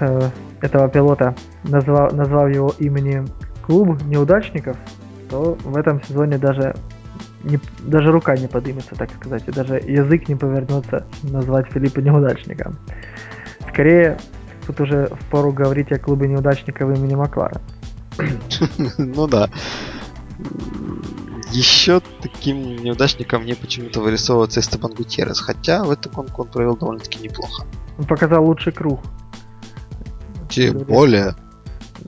[0.00, 0.30] э,
[0.60, 3.26] этого пилота, назвав, назвав его именем
[3.66, 4.76] клуб неудачников,
[5.30, 6.74] то в этом сезоне даже
[7.42, 12.78] не, даже рука не подымется, так сказать, и даже язык не повернется назвать Филиппа неудачником.
[13.70, 14.18] Скорее,
[14.66, 17.60] тут уже в пору говорить о клубе неудачников имени Маклара.
[18.98, 19.48] Ну да.
[21.50, 27.22] Еще таким неудачником мне почему-то вырисовывается Эстебан Гутьеррес, хотя в эту гонку он провел довольно-таки
[27.22, 27.64] неплохо.
[27.98, 29.00] Он показал лучший круг.
[30.48, 31.34] Тем более.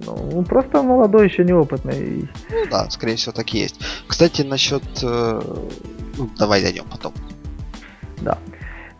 [0.04, 2.28] Ну, просто молодой, еще неопытный.
[2.50, 3.80] Ну да, скорее всего, так и есть.
[4.06, 4.82] Кстати, насчет...
[5.02, 5.40] Э,
[6.18, 7.12] ну, давай дойдем потом.
[8.20, 8.38] Да.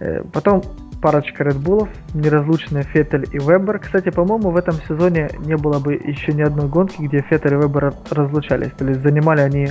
[0.01, 0.63] Э, потом
[1.03, 3.79] парочка Bullов, неразлучные Феттель и Вебер.
[3.79, 7.57] Кстати, по-моему, в этом сезоне не было бы еще ни одной гонки, где Феттель и
[7.57, 8.73] Вебер разлучались.
[8.79, 9.69] То есть занимали они,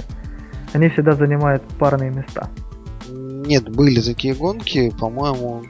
[0.74, 2.50] они всегда занимают парные места.
[3.10, 5.64] Нет, были такие гонки, по-моему,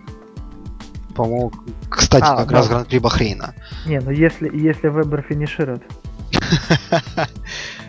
[1.16, 1.52] по-моему,
[1.90, 2.58] кстати, а, как да.
[2.58, 3.56] раз Гран-при Бахрейна.
[3.86, 5.84] Не, ну если, если Вебер финиширует.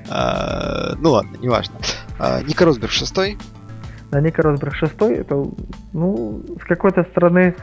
[0.09, 1.75] А, ну ладно, неважно.
[2.21, 3.37] А, Ника Росберг шестой.
[4.13, 5.17] Да, Ника Росберг шестой.
[5.17, 5.35] Это,
[5.93, 7.57] ну, с какой-то стороны,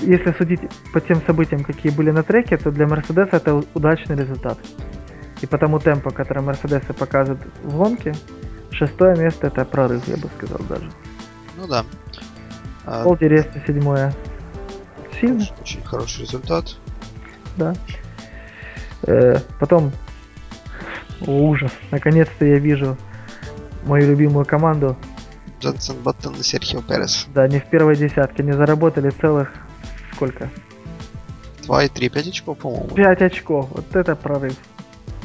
[0.00, 0.60] если судить
[0.94, 4.58] по тем событиям, какие были на треке, то для Мерседеса это удачный результат.
[5.42, 8.14] И по тому темпу, который Мерседесы показывают в гонке,
[8.70, 10.90] шестое место это прорыв, я бы сказал даже.
[11.58, 11.84] Ну да.
[13.02, 14.14] Пол Диреста седьмое
[15.20, 15.44] сильно.
[15.60, 16.76] Очень хороший результат.
[17.56, 17.74] Да.
[19.06, 19.92] Э, потом,
[21.26, 22.96] о, ужас, наконец-то я вижу
[23.84, 24.96] мою любимую команду.
[25.60, 27.26] Джонсон Баттон и Серхио Перес.
[27.34, 29.52] Да, не в первой десятке, не заработали целых
[30.12, 30.50] сколько?
[31.66, 32.88] 2,3, 5 очков, по-моему.
[32.88, 34.56] 5 очков, вот это прорыв.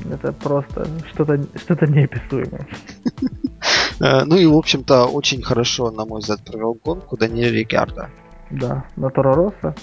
[0.10, 2.68] Это просто что-то что неописуемое.
[4.02, 8.10] Э, ну и, в общем-то, очень хорошо, на мой взгляд, провел гонку Даниэль Рикардо.
[8.50, 9.76] Да, на Торо Росса.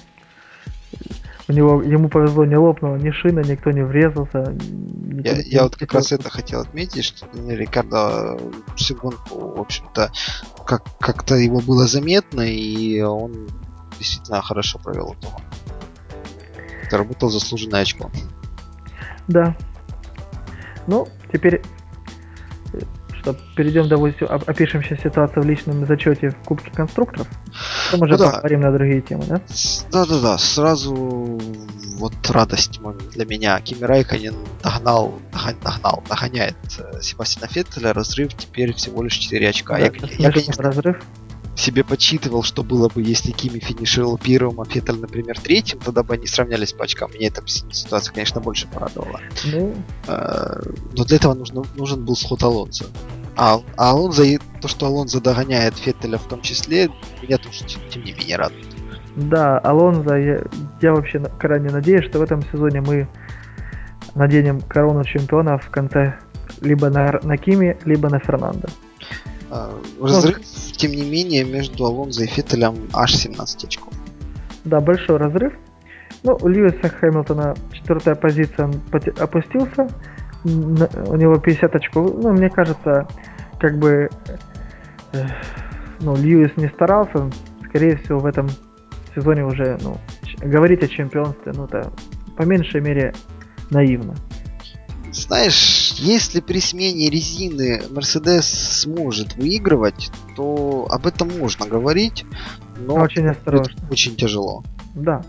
[1.49, 4.53] У него, ему повезло, не лопнула ни шина, никто не врезался.
[4.53, 8.37] Никто, я, я вот как раз это хотел отметить, что Рикардо
[8.75, 10.11] всю гонку, в общем-то,
[10.67, 13.49] как, как-то его было заметно, и он
[13.99, 15.43] действительно хорошо провел эту гонку.
[16.91, 18.11] Заработал заслуженное очко.
[19.29, 19.57] Да.
[20.89, 21.62] Ну, теперь
[23.27, 27.27] что перейдем, допустим, опишем сейчас ситуацию в личном зачете в Кубке конструкторов.
[27.91, 28.31] Потом уже ну, да.
[28.31, 29.41] поговорим на другие темы, да?
[29.91, 32.81] Да-да-да, сразу вот радость
[33.14, 33.61] для меня.
[33.61, 35.18] Кими Райконен догнал,
[35.62, 39.74] догнал, догоняет э, Себастьяна Феттеля, разрыв теперь всего лишь 4 очка.
[39.74, 41.03] Да, я, я, конечно, разрыв
[41.67, 46.14] себе подсчитывал, что было бы, если Кими финишировал первым, а Феттель, например, третьим, тогда бы
[46.14, 47.11] они сравнялись по очкам.
[47.12, 49.21] Меня эта ситуация, конечно, больше порадовала.
[49.45, 49.75] Ну...
[50.07, 50.61] Э,
[50.97, 52.87] но для этого нужно, нужен был сход Алонзо.
[53.37, 54.25] А, а Алонзо,
[54.62, 56.89] то, что Алонзо догоняет Феттеля в том числе,
[57.21, 58.67] меня тоже, тем не менее, радует.
[59.17, 60.43] Да, Алонзо, я,
[60.81, 63.09] я вообще крайне надеюсь, что в этом сезоне мы
[64.14, 66.14] наденем корону чемпиона в конце
[66.61, 68.69] либо на, на Кими, либо на Фернандо.
[69.51, 69.71] А,
[70.01, 73.93] разрыв, ну, тем не менее, между Алонзо и Феттелем аж 17 очков.
[74.65, 75.53] Да, большой разрыв.
[76.23, 78.83] Ну, у Льюиса Хэмилтона четвертая позиция, он
[79.19, 79.89] опустился.
[80.45, 82.13] У него 50 очков.
[82.23, 83.07] Ну, мне кажется,
[83.59, 84.09] как бы
[85.13, 85.27] э,
[86.01, 87.31] ну, Льюис не старался.
[87.69, 88.49] Скорее всего, в этом
[89.15, 89.99] сезоне уже ну,
[90.41, 91.93] говорить о чемпионстве, ну, это
[92.37, 93.15] по меньшей мере
[93.71, 94.15] наивно.
[95.13, 102.25] Знаешь, если при смене резины Mercedes сможет выигрывать, то об этом можно говорить,
[102.79, 103.75] но очень осторожно.
[103.75, 104.65] Будет очень тяжело.
[104.95, 105.23] Да,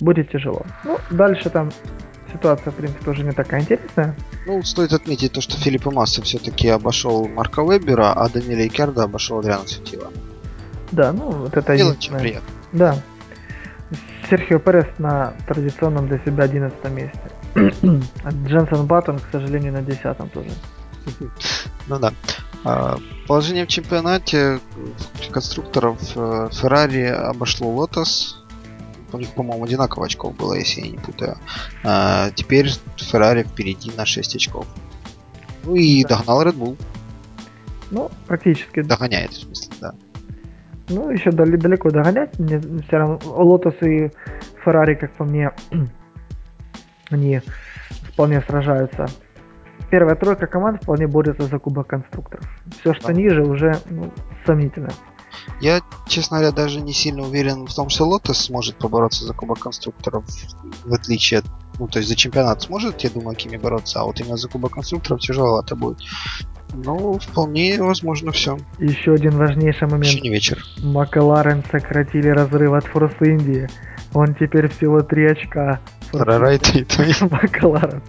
[0.00, 0.64] будет тяжело.
[0.84, 1.70] Ну, дальше там
[2.32, 4.16] ситуация, в принципе, уже не такая интересная.
[4.46, 9.40] Ну, стоит отметить то, что Филипп Масса все-таки обошел Марка Вебера, а Даниэля Икерда обошел
[9.40, 10.10] Адриана Сутила.
[10.92, 12.48] Да, ну, вот это Дело очень приятно.
[12.72, 12.96] Да.
[14.28, 17.20] Серхио Перес на традиционном для себя 11 месте.
[17.54, 20.50] Дженсен Баттон, к сожалению, на десятом тоже.
[21.86, 22.12] Ну да.
[22.64, 24.60] А, положение в чемпионате
[25.30, 28.44] конструкторов э, Феррари обошло Лотос.
[29.12, 31.36] У них, по-моему, одинаково очков было, если я не путаю.
[31.82, 34.66] А, теперь Феррари впереди на 6 очков.
[35.64, 36.18] Ну и да.
[36.18, 36.76] догнал Red Bull.
[37.90, 38.82] Ну, практически.
[38.82, 39.94] Догоняет, в смысле, да.
[40.88, 42.38] Ну, еще далеко догонять.
[42.38, 44.10] Мне все равно Лотос и
[44.64, 45.52] Феррари, как по мне,
[47.10, 47.42] они
[48.12, 49.06] вполне сражаются.
[49.90, 52.44] Первая тройка команд вполне борется за Кубок конструкторов.
[52.80, 53.12] Все, что да.
[53.12, 54.12] ниже, уже ну,
[54.46, 54.90] сомнительно.
[55.60, 59.58] Я, честно говоря, даже не сильно уверен в том, что Лотос сможет побороться за Кубок
[59.58, 60.24] конструкторов,
[60.84, 61.46] в отличие от
[61.80, 64.72] ну, то есть за чемпионат сможет, я думаю, Кими бороться, а вот именно за Кубок
[64.72, 65.98] конструкторов тяжеловато будет.
[66.74, 68.58] Ну, вполне возможно все.
[68.78, 70.04] Еще один важнейший момент.
[70.04, 70.62] Еще не вечер.
[70.82, 73.66] Макларен сократили разрыв от Форс Индии.
[74.12, 75.80] Он теперь всего 3 очка.
[76.12, 77.12] И твои.
[77.20, 78.02] Макларен.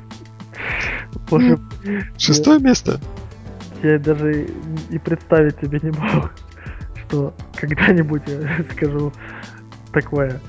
[2.17, 2.99] Шестое место.
[3.83, 4.47] Я даже
[4.89, 6.31] и представить себе не мог,
[7.07, 9.11] что когда-нибудь я скажу
[9.91, 10.39] такое.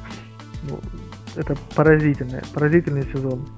[0.68, 0.80] Ну,
[1.34, 3.48] это поразительное, поразительный сезон.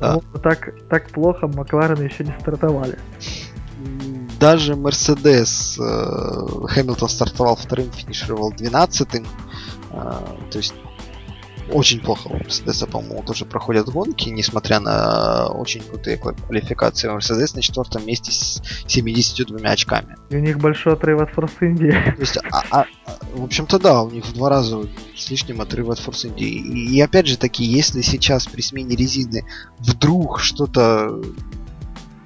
[0.00, 0.18] Да.
[0.42, 2.98] так, так плохо Макларен еще не стартовали.
[4.38, 9.24] Даже Мерседес э, Хэмилтон стартовал вторым, финишировал двенадцатым.
[9.92, 10.20] Э,
[10.50, 10.74] то есть
[11.70, 17.08] очень плохо у Мерседеса, по-моему, тоже проходят гонки, несмотря на очень крутые квалификации.
[17.08, 20.16] Мерседес на четвертом месте с 72 очками.
[20.30, 21.90] И у них большой отрыв от Форс Индии.
[21.90, 22.86] То есть, а, а,
[23.34, 24.86] в общем-то, да, у них в два раза
[25.16, 26.48] с лишним отрыв от Форс Индии.
[26.48, 29.44] И, и опять же таки, если сейчас при смене резины
[29.78, 31.20] вдруг что-то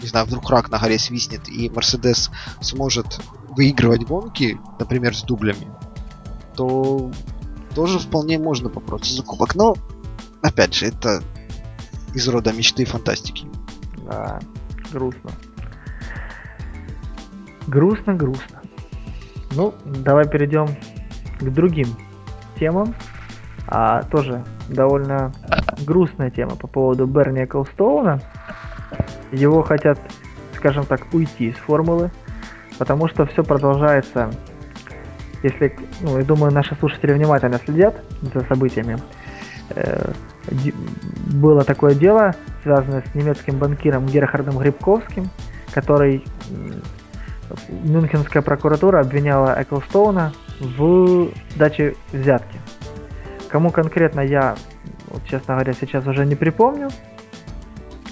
[0.02, 2.30] не знаю, вдруг рак на горе свистнет, и Мерседес
[2.60, 3.20] сможет
[3.50, 5.68] выигрывать гонки, например, с дублями,
[6.56, 7.10] то
[7.74, 9.54] тоже вполне можно попробовать за кубок.
[9.54, 9.74] Но,
[10.42, 11.22] опять же, это
[12.14, 13.46] из рода мечты и фантастики.
[14.06, 14.40] Да,
[14.92, 15.30] грустно.
[17.66, 18.62] Грустно, грустно.
[19.52, 20.68] Ну, давай перейдем
[21.38, 21.88] к другим
[22.58, 22.94] темам.
[23.66, 25.32] А тоже довольно
[25.84, 28.20] грустная тема по поводу Берни Эклстоуна.
[29.30, 30.00] Его хотят,
[30.56, 32.10] скажем так, уйти из формулы,
[32.78, 34.30] потому что все продолжается
[35.42, 38.98] если, ну, я думаю, наши слушатели внимательно следят за событиями,
[39.70, 40.12] э,
[41.32, 45.30] было такое дело, связанное с немецким банкиром Герхардом Грибковским,
[45.72, 46.24] который
[47.68, 52.58] Мюнхенская прокуратура обвиняла Эклстоуна в даче взятки.
[53.48, 54.56] Кому конкретно я,
[55.08, 56.90] вот, честно говоря, сейчас уже не припомню,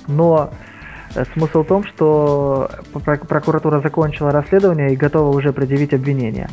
[0.08, 0.50] но
[1.14, 6.48] э, смысл в том, что прокуратура закончила расследование и готова уже предъявить обвинение.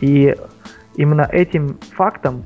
[0.00, 0.34] И
[0.96, 2.44] именно этим фактом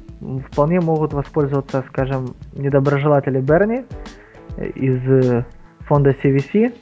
[0.50, 3.84] вполне могут воспользоваться, скажем, недоброжелатели Берни
[4.74, 5.44] из
[5.86, 6.74] фонда CVC,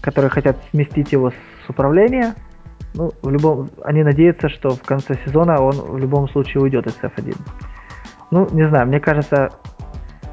[0.00, 2.34] которые хотят сместить его с управления.
[2.94, 6.96] Ну, в любом, они надеются, что в конце сезона он в любом случае уйдет из
[6.96, 7.36] F1.
[8.30, 9.50] Ну, не знаю, мне кажется,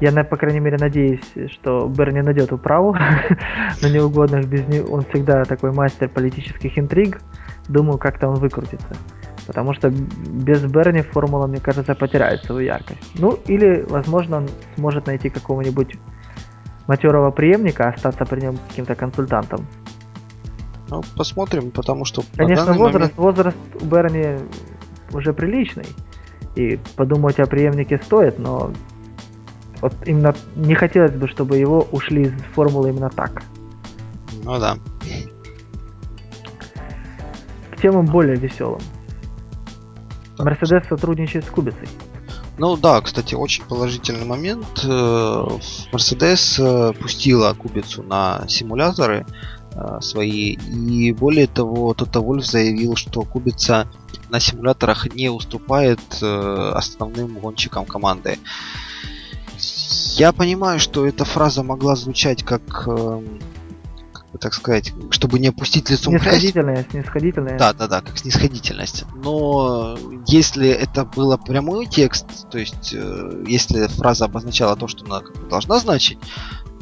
[0.00, 1.20] я, по крайней мере, надеюсь,
[1.52, 2.94] что Берни найдет управу
[3.82, 4.46] на неугодных.
[4.46, 7.20] Без него он всегда такой мастер политических интриг.
[7.68, 8.96] Думаю, как-то он выкрутится.
[9.50, 13.00] Потому что без Берни формула, мне кажется, потеряет свою яркость.
[13.18, 15.96] Ну, или, возможно, он сможет найти какого-нибудь
[16.86, 19.66] матерого преемника, остаться при нем каким-то консультантом.
[20.88, 22.22] Ну, посмотрим, потому что...
[22.36, 23.16] Конечно, возраст, момент...
[23.16, 24.38] возраст у Берни
[25.12, 25.86] уже приличный.
[26.54, 28.70] И подумать о преемнике стоит, но
[29.80, 33.42] вот именно не хотелось бы, чтобы его ушли из формулы именно так.
[34.44, 34.76] Ну да.
[37.72, 38.80] К темам более веселым.
[40.42, 41.88] Мерседес сотрудничает с Кубицей.
[42.58, 44.84] Ну да, кстати, очень положительный момент.
[44.84, 49.24] Мерседес э, пустила Кубицу на симуляторы
[49.74, 50.56] э, свои.
[50.56, 53.86] И более того, Тота Вольф заявил, что Кубица
[54.28, 58.38] на симуляторах не уступает э, основным гонщикам команды.
[60.16, 63.40] Я понимаю, что эта фраза могла звучать как эм,
[64.38, 67.04] так сказать, чтобы не опустить лицом снисходительность, грязь.
[67.04, 69.04] Снисходительность, Да, да, да, как снисходительность.
[69.14, 75.22] Но если это был прямой текст, то есть э, если фраза обозначала то, что она
[75.48, 76.18] должна значить,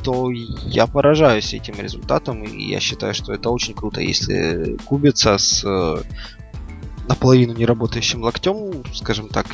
[0.04, 5.64] то я поражаюсь этим результатом, и я считаю, что это очень круто, если кубица с
[5.64, 6.02] э,
[7.08, 9.46] наполовину неработающим локтем, скажем так,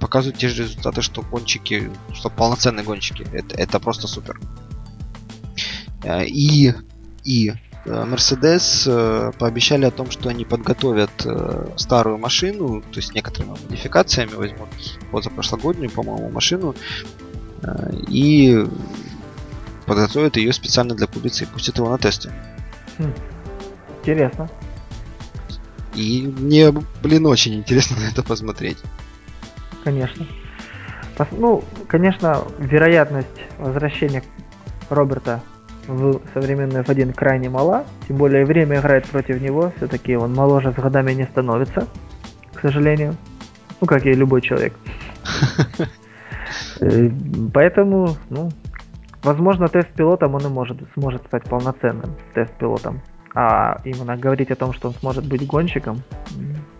[0.00, 3.26] показывают те же результаты, что гонщики, что полноценные гонщики.
[3.32, 4.38] Это, это просто супер.
[6.02, 6.74] Э, и
[7.26, 7.54] и э,
[8.04, 14.34] Mercedes э, пообещали о том, что они подготовят э, старую машину, то есть некоторыми модификациями
[14.34, 14.68] возьмут
[15.10, 16.74] позапрошлогоднюю, по-моему, машину
[18.08, 18.64] и
[19.86, 22.30] подготовят ее специально для кубицы и пустят его на тесты.
[22.98, 23.12] Хм.
[24.00, 24.48] Интересно.
[25.94, 26.70] И мне,
[27.02, 28.78] блин, очень интересно на это посмотреть.
[29.82, 30.26] Конечно.
[31.32, 34.22] Ну, конечно, вероятность возвращения
[34.90, 35.42] Роберта
[35.86, 40.74] в современной F1 крайне мала, тем более время играет против него, все-таки он моложе с
[40.74, 41.86] годами не становится,
[42.54, 43.14] к сожалению.
[43.80, 44.74] Ну, как и любой человек.
[46.78, 47.10] Э,
[47.54, 48.50] поэтому, ну,
[49.22, 53.00] возможно, тест-пилотом он и может, сможет стать полноценным тест-пилотом.
[53.34, 56.02] А именно говорить о том, что он сможет быть гонщиком,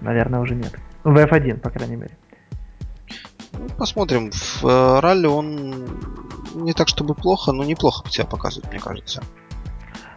[0.00, 0.74] наверное, уже нет.
[1.02, 2.16] В F1, по крайней мере.
[3.52, 4.30] Ну, посмотрим.
[4.30, 5.74] В э, ралли он
[6.55, 9.22] не так чтобы плохо, но неплохо себя показывает, мне кажется.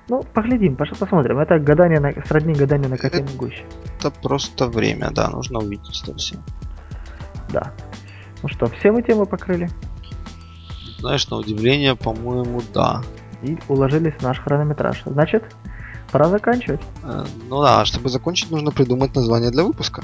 [0.09, 1.37] Ну, поглядим, посмотрим.
[1.37, 3.63] Это гадание на, сродни гаданию на кофейной гуще.
[3.99, 6.35] Это просто время, да, нужно увидеть это все.
[7.49, 7.73] Да.
[8.41, 9.69] Ну что, все мы темы покрыли?
[10.99, 13.03] Знаешь, на удивление, по-моему, да.
[13.43, 15.03] И уложились в наш хронометраж.
[15.05, 15.43] Значит,
[16.11, 16.81] пора заканчивать.
[17.03, 20.03] Э, ну да, чтобы закончить, нужно придумать название для выпуска.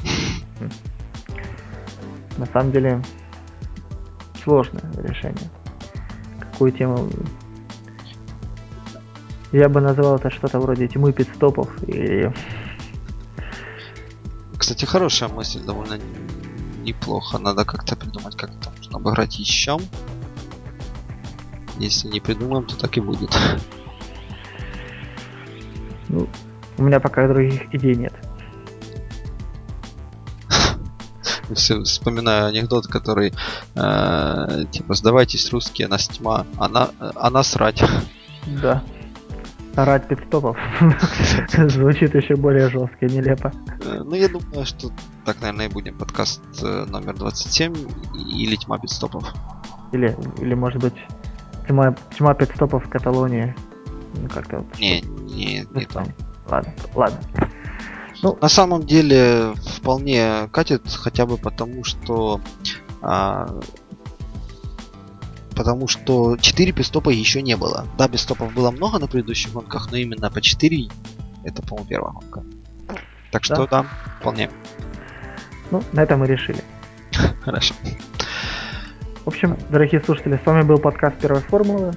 [2.37, 3.01] На самом деле,
[4.43, 5.49] сложное решение.
[6.55, 7.09] Какую тему...
[9.51, 12.33] Я бы назвал это что-то вроде тьмы пидстопов или...
[14.57, 15.99] Кстати, хорошая мысль, довольно
[16.81, 17.39] неплохо.
[17.39, 19.77] Надо как-то придумать, как это можно обыграть еще.
[21.77, 23.37] Если не придумаем, то так и будет.
[26.07, 26.29] Ну,
[26.77, 28.13] у меня пока других идей нет.
[31.55, 33.33] Вспоминаю анекдот, который
[33.75, 37.83] э, типа сдавайтесь русские, нас тьма, она, она срать.
[38.61, 38.83] Да.
[39.75, 40.57] Орать пидстопов
[41.67, 43.51] звучит еще более жестко и нелепо.
[43.83, 44.89] Э, ну, я думаю, что
[45.25, 45.97] так, наверное, и будем.
[45.97, 47.75] Подкаст э, номер 27
[48.15, 49.33] или тьма пидстопов.
[49.91, 50.93] Или, или может быть,
[51.67, 53.53] тьма, тьма пидстопов в Каталонии.
[54.13, 54.79] Ну, как-то вот.
[54.79, 56.05] Не, не, не там.
[56.47, 57.19] Ладно, ладно.
[58.21, 62.39] Ну, на самом деле, вполне катит, хотя бы потому, что
[63.01, 63.59] а,
[65.55, 67.85] потому что 4 пистопа еще не было.
[67.97, 70.89] Да, пистопов было много на предыдущих гонках, но именно по 4
[71.43, 72.43] это, по-моему, первая гонка.
[73.31, 73.85] Так что да, да
[74.19, 74.49] вполне.
[75.71, 76.63] Ну, на этом мы решили.
[77.41, 77.75] Хорошо.
[79.23, 81.93] В общем, дорогие слушатели, с вами был подкаст Первой Формулы.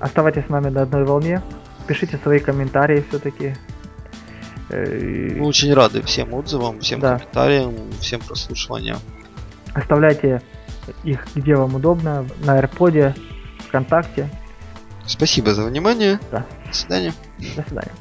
[0.00, 1.42] Оставайтесь с нами на одной волне.
[1.86, 3.54] Пишите свои комментарии все-таки.
[4.70, 7.18] Э, мы очень рады всем отзывам, всем да.
[7.18, 8.98] комментариям, всем прослушиваниям.
[9.74, 10.42] Оставляйте
[11.04, 13.14] их где вам удобно, на AirPod,
[13.68, 14.28] ВКонтакте.
[15.06, 16.20] Спасибо за внимание.
[16.30, 16.46] Да.
[16.66, 17.12] До свидания.
[17.56, 17.92] До свидания.